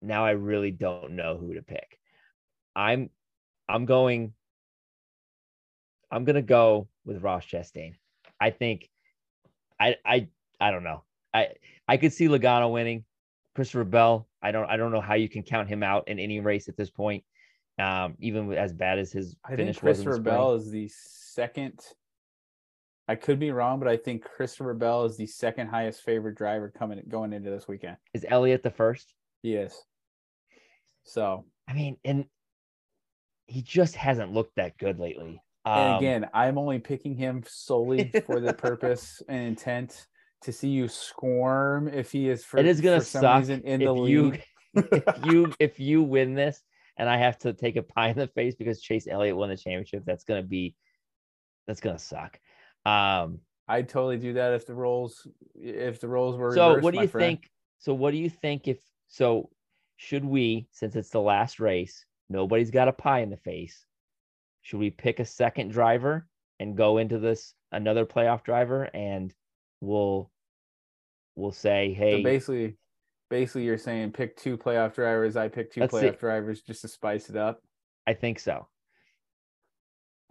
[0.00, 1.98] now I really don't know who to pick.
[2.74, 3.10] I'm
[3.68, 4.32] I'm going
[6.10, 7.94] I'm gonna go with Ross Chastain.
[8.40, 8.88] I think
[9.78, 10.28] I I
[10.60, 11.04] I don't know.
[11.32, 11.48] I
[11.88, 13.04] I could see Logano winning.
[13.54, 14.28] Christopher Bell.
[14.42, 16.76] I don't I don't know how you can count him out in any race at
[16.76, 17.24] this point.
[17.78, 20.18] Um, even as bad as his I think finish the Christopher.
[20.20, 21.80] Bell is the second.
[23.08, 26.72] I could be wrong, but I think Christopher Bell is the second highest favorite driver
[26.76, 27.96] coming going into this weekend.
[28.14, 29.12] Is Elliott the first?
[29.42, 29.82] Yes.
[31.04, 32.26] So I mean, and
[33.46, 35.42] he just hasn't looked that good lately.
[35.64, 40.06] and Um, again, I'm only picking him solely for the purpose and intent
[40.42, 43.88] to see you squirm if he is for, it is gonna suck reason in if
[43.88, 44.44] the you lead.
[44.74, 46.62] if you if you win this
[46.96, 49.56] and I have to take a pie in the face because Chase Elliott won the
[49.56, 50.04] championship.
[50.06, 50.74] That's gonna be
[51.66, 52.38] that's gonna suck.
[52.84, 56.94] Um, I'd totally do that if the roles if the roles were so reversed, what
[56.94, 57.38] do you friend.
[57.38, 57.50] think?
[57.78, 58.78] So what do you think if
[59.08, 59.50] so?
[59.96, 63.86] Should we, since it's the last race, nobody's got a pie in the face?
[64.62, 66.26] Should we pick a second driver
[66.58, 69.32] and go into this another playoff driver and
[69.80, 70.30] we'll
[71.36, 72.76] we'll say, hey, So basically,
[73.30, 75.36] basically, you're saying pick two playoff drivers.
[75.36, 76.00] I pick two Let's see.
[76.00, 77.60] playoff drivers just to spice it up.
[78.06, 78.66] I think so.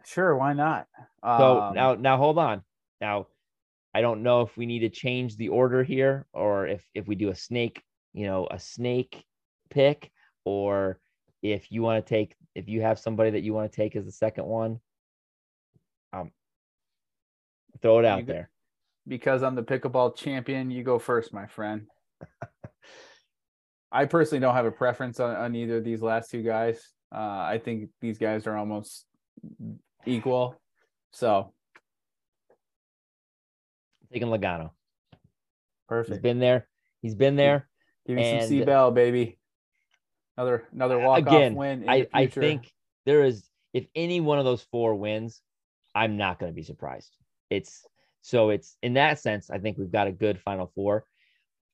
[0.06, 0.88] Sure, why not?
[1.24, 2.64] So Um, now, now hold on.
[3.00, 3.28] Now,
[3.94, 7.16] I don't know if we need to change the order here, or if if we
[7.16, 7.84] do a snake,
[8.14, 9.26] you know, a snake
[9.70, 10.12] pick,
[10.46, 11.00] or
[11.42, 14.06] if you want to take, if you have somebody that you want to take as
[14.06, 14.80] the second one,
[16.14, 16.32] um,
[17.82, 18.50] throw it out there.
[19.08, 21.88] because I'm the pickleball champion, you go first, my friend.
[23.92, 26.80] I personally don't have a preference on, on either of these last two guys.
[27.14, 29.06] Uh, I think these guys are almost
[30.06, 30.60] equal.
[31.12, 31.54] So
[34.12, 34.72] Taking Logano.
[35.88, 36.16] Perfect.
[36.16, 36.68] He's been there.
[37.02, 37.70] He's been there.
[38.06, 39.38] Give me some and- C Bell, baby.
[40.38, 41.84] Another another walk Again, off win.
[41.84, 42.72] In I I think
[43.06, 45.42] there is if any one of those four wins,
[45.94, 47.16] I'm not going to be surprised.
[47.50, 47.86] It's
[48.22, 51.06] so it's in that sense, I think we've got a good final four.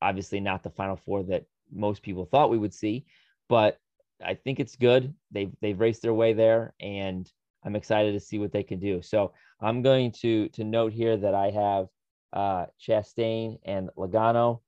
[0.01, 3.05] Obviously, not the final four that most people thought we would see,
[3.47, 3.80] but
[4.23, 5.13] I think it's good.
[5.32, 7.32] They've they've raced their way there, and
[7.68, 9.01] I'm excited to see what they can do.
[9.01, 11.88] So I'm going to to note here that I have
[12.32, 14.61] uh Chastain and Logano,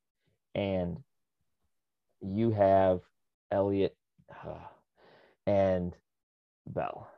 [0.54, 0.98] and
[2.22, 3.00] you have
[3.52, 3.96] Elliott
[4.46, 4.68] uh,
[5.48, 5.96] and
[6.68, 7.10] Bell.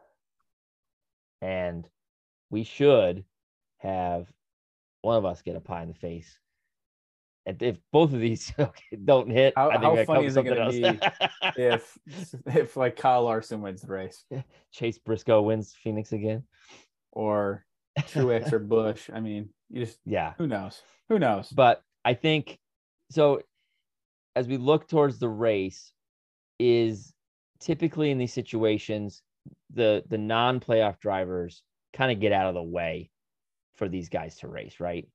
[1.41, 1.87] And
[2.51, 3.25] we should
[3.79, 4.27] have
[5.01, 6.37] one of us get a pie in the face.
[7.45, 8.53] If both of these
[9.05, 11.11] don't hit, How- I think how we gotta come funny is it gonna else.
[11.57, 11.97] if
[12.47, 14.25] if like Kyle Larson wins the race
[14.71, 16.43] Chase Briscoe wins Phoenix again.
[17.11, 17.65] or
[17.99, 20.33] Truex or Busch, I mean, you just Yeah.
[20.37, 20.81] who knows?
[21.09, 21.49] Who knows?
[21.49, 22.59] But I think
[23.09, 23.41] so
[24.35, 25.91] as we look towards the race,
[26.59, 27.11] is
[27.59, 29.23] typically in these situations,
[29.73, 31.63] the the non-playoff drivers
[31.93, 33.09] kind of get out of the way
[33.75, 35.07] for these guys to race, right?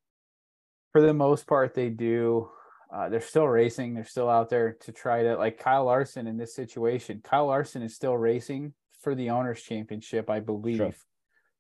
[0.97, 2.49] For the most part they do
[2.91, 6.39] uh, they're still racing they're still out there to try to like kyle larson in
[6.39, 8.73] this situation kyle larson is still racing
[9.03, 10.97] for the owners championship i believe.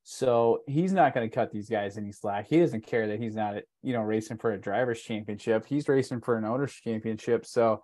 [0.09, 2.47] So he's not going to cut these guys any slack.
[2.49, 5.66] He doesn't care that he's not you know racing for a drivers championship.
[5.66, 7.45] He's racing for an owners championship.
[7.45, 7.82] So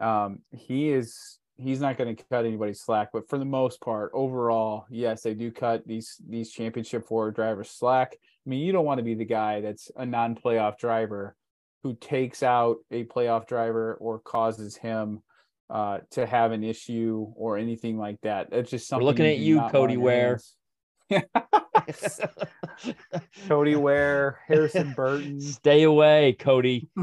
[0.00, 3.10] um, he is he's not going to cut anybody slack.
[3.12, 7.70] But for the most part overall yes they do cut these these championship four drivers
[7.70, 8.16] slack
[8.46, 11.36] I mean, you don't want to be the guy that's a non-playoff driver
[11.82, 15.22] who takes out a playoff driver or causes him
[15.68, 18.50] uh, to have an issue or anything like that.
[18.50, 19.04] That's just something.
[19.04, 20.40] We're looking at you, Cody Ware.
[23.48, 25.40] Cody Ware, Harrison Burton.
[25.40, 26.88] Stay away, Cody.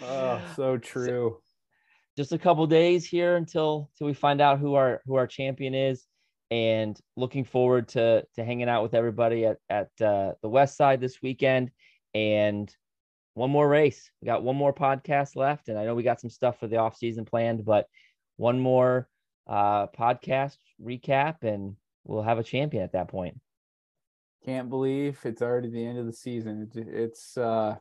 [0.00, 1.38] Oh, so true.
[2.16, 5.74] Just a couple days here until until we find out who our who our champion
[5.74, 6.06] is.
[6.50, 11.00] And looking forward to to hanging out with everybody at at uh, the West Side
[11.00, 11.70] this weekend.
[12.14, 12.74] And
[13.34, 14.10] one more race.
[14.20, 16.78] We got one more podcast left, and I know we got some stuff for the
[16.78, 17.86] off season planned, but
[18.36, 19.08] one more
[19.46, 23.38] uh, podcast recap, and we'll have a champion at that point.
[24.44, 26.68] Can't believe it's already the end of the season.
[26.74, 27.76] It, it's uh,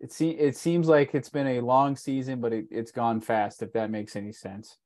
[0.00, 3.62] it se- it seems like it's been a long season, but it, it's gone fast.
[3.62, 4.78] If that makes any sense.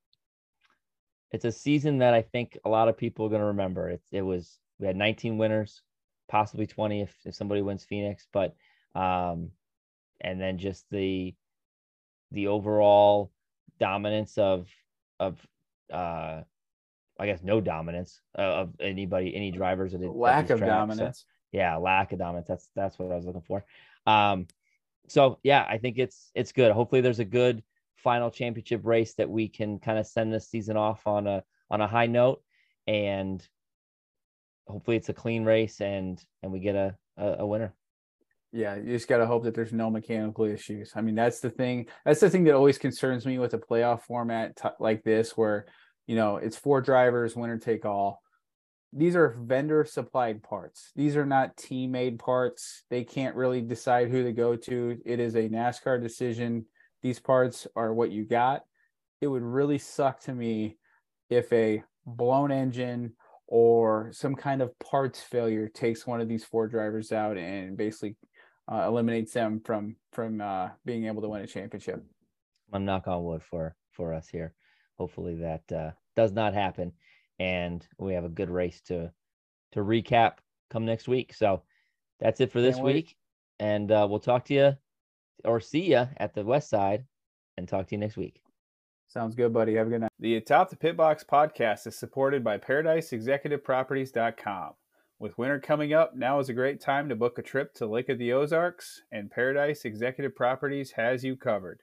[1.31, 3.89] It's a season that I think a lot of people are going to remember.
[3.89, 5.81] It it was we had 19 winners,
[6.29, 8.55] possibly 20 if if somebody wins Phoenix, but
[8.95, 9.51] um,
[10.21, 11.35] and then just the
[12.31, 13.31] the overall
[13.79, 14.67] dominance of
[15.19, 15.35] of
[15.91, 16.41] uh
[17.19, 21.19] I guess no dominance of anybody, any drivers that lack of dominance.
[21.19, 22.47] So, yeah, lack of dominance.
[22.47, 23.65] That's that's what I was looking for.
[24.05, 24.47] Um,
[25.07, 26.71] so yeah, I think it's it's good.
[26.71, 27.63] Hopefully, there's a good
[27.97, 31.81] final championship race that we can kind of send this season off on a on
[31.81, 32.41] a high note,
[32.85, 33.45] and
[34.67, 37.73] hopefully it's a clean race and and we get a a, a winner.
[38.53, 40.93] Yeah, you just got to hope that there's no mechanical issues.
[40.95, 41.87] I mean, that's the thing.
[42.05, 45.65] That's the thing that always concerns me with a playoff format t- like this, where
[46.05, 48.21] you know it's four drivers, winner take all.
[48.93, 50.91] These are vendor supplied parts.
[50.95, 52.83] These are not team made parts.
[52.89, 54.97] They can't really decide who to go to.
[55.05, 56.65] It is a NASCAR decision.
[57.01, 58.63] These parts are what you got.
[59.21, 60.77] It would really suck to me
[61.29, 63.13] if a blown engine
[63.47, 68.15] or some kind of parts failure takes one of these four drivers out and basically
[68.71, 72.03] uh, eliminates them from from uh, being able to win a championship.
[72.73, 74.53] I'm knock on wood for for us here.
[74.97, 76.91] Hopefully that uh, does not happen,
[77.39, 79.11] and we have a good race to
[79.71, 80.33] to recap
[80.69, 81.33] come next week.
[81.33, 81.63] So
[82.19, 83.15] that's it for this week,
[83.59, 84.77] and uh, we'll talk to you
[85.47, 87.05] or see you at the West Side,
[87.57, 88.43] and talk to you next week.
[89.07, 89.75] Sounds good, buddy.
[89.75, 90.11] Have a good night.
[90.19, 94.73] The Atop the Pit Box podcast is supported by ParadiseExecutiveProperties.com.
[95.19, 98.09] With winter coming up, now is a great time to book a trip to Lake
[98.09, 101.79] of the Ozarks, and Paradise Executive Properties has you covered.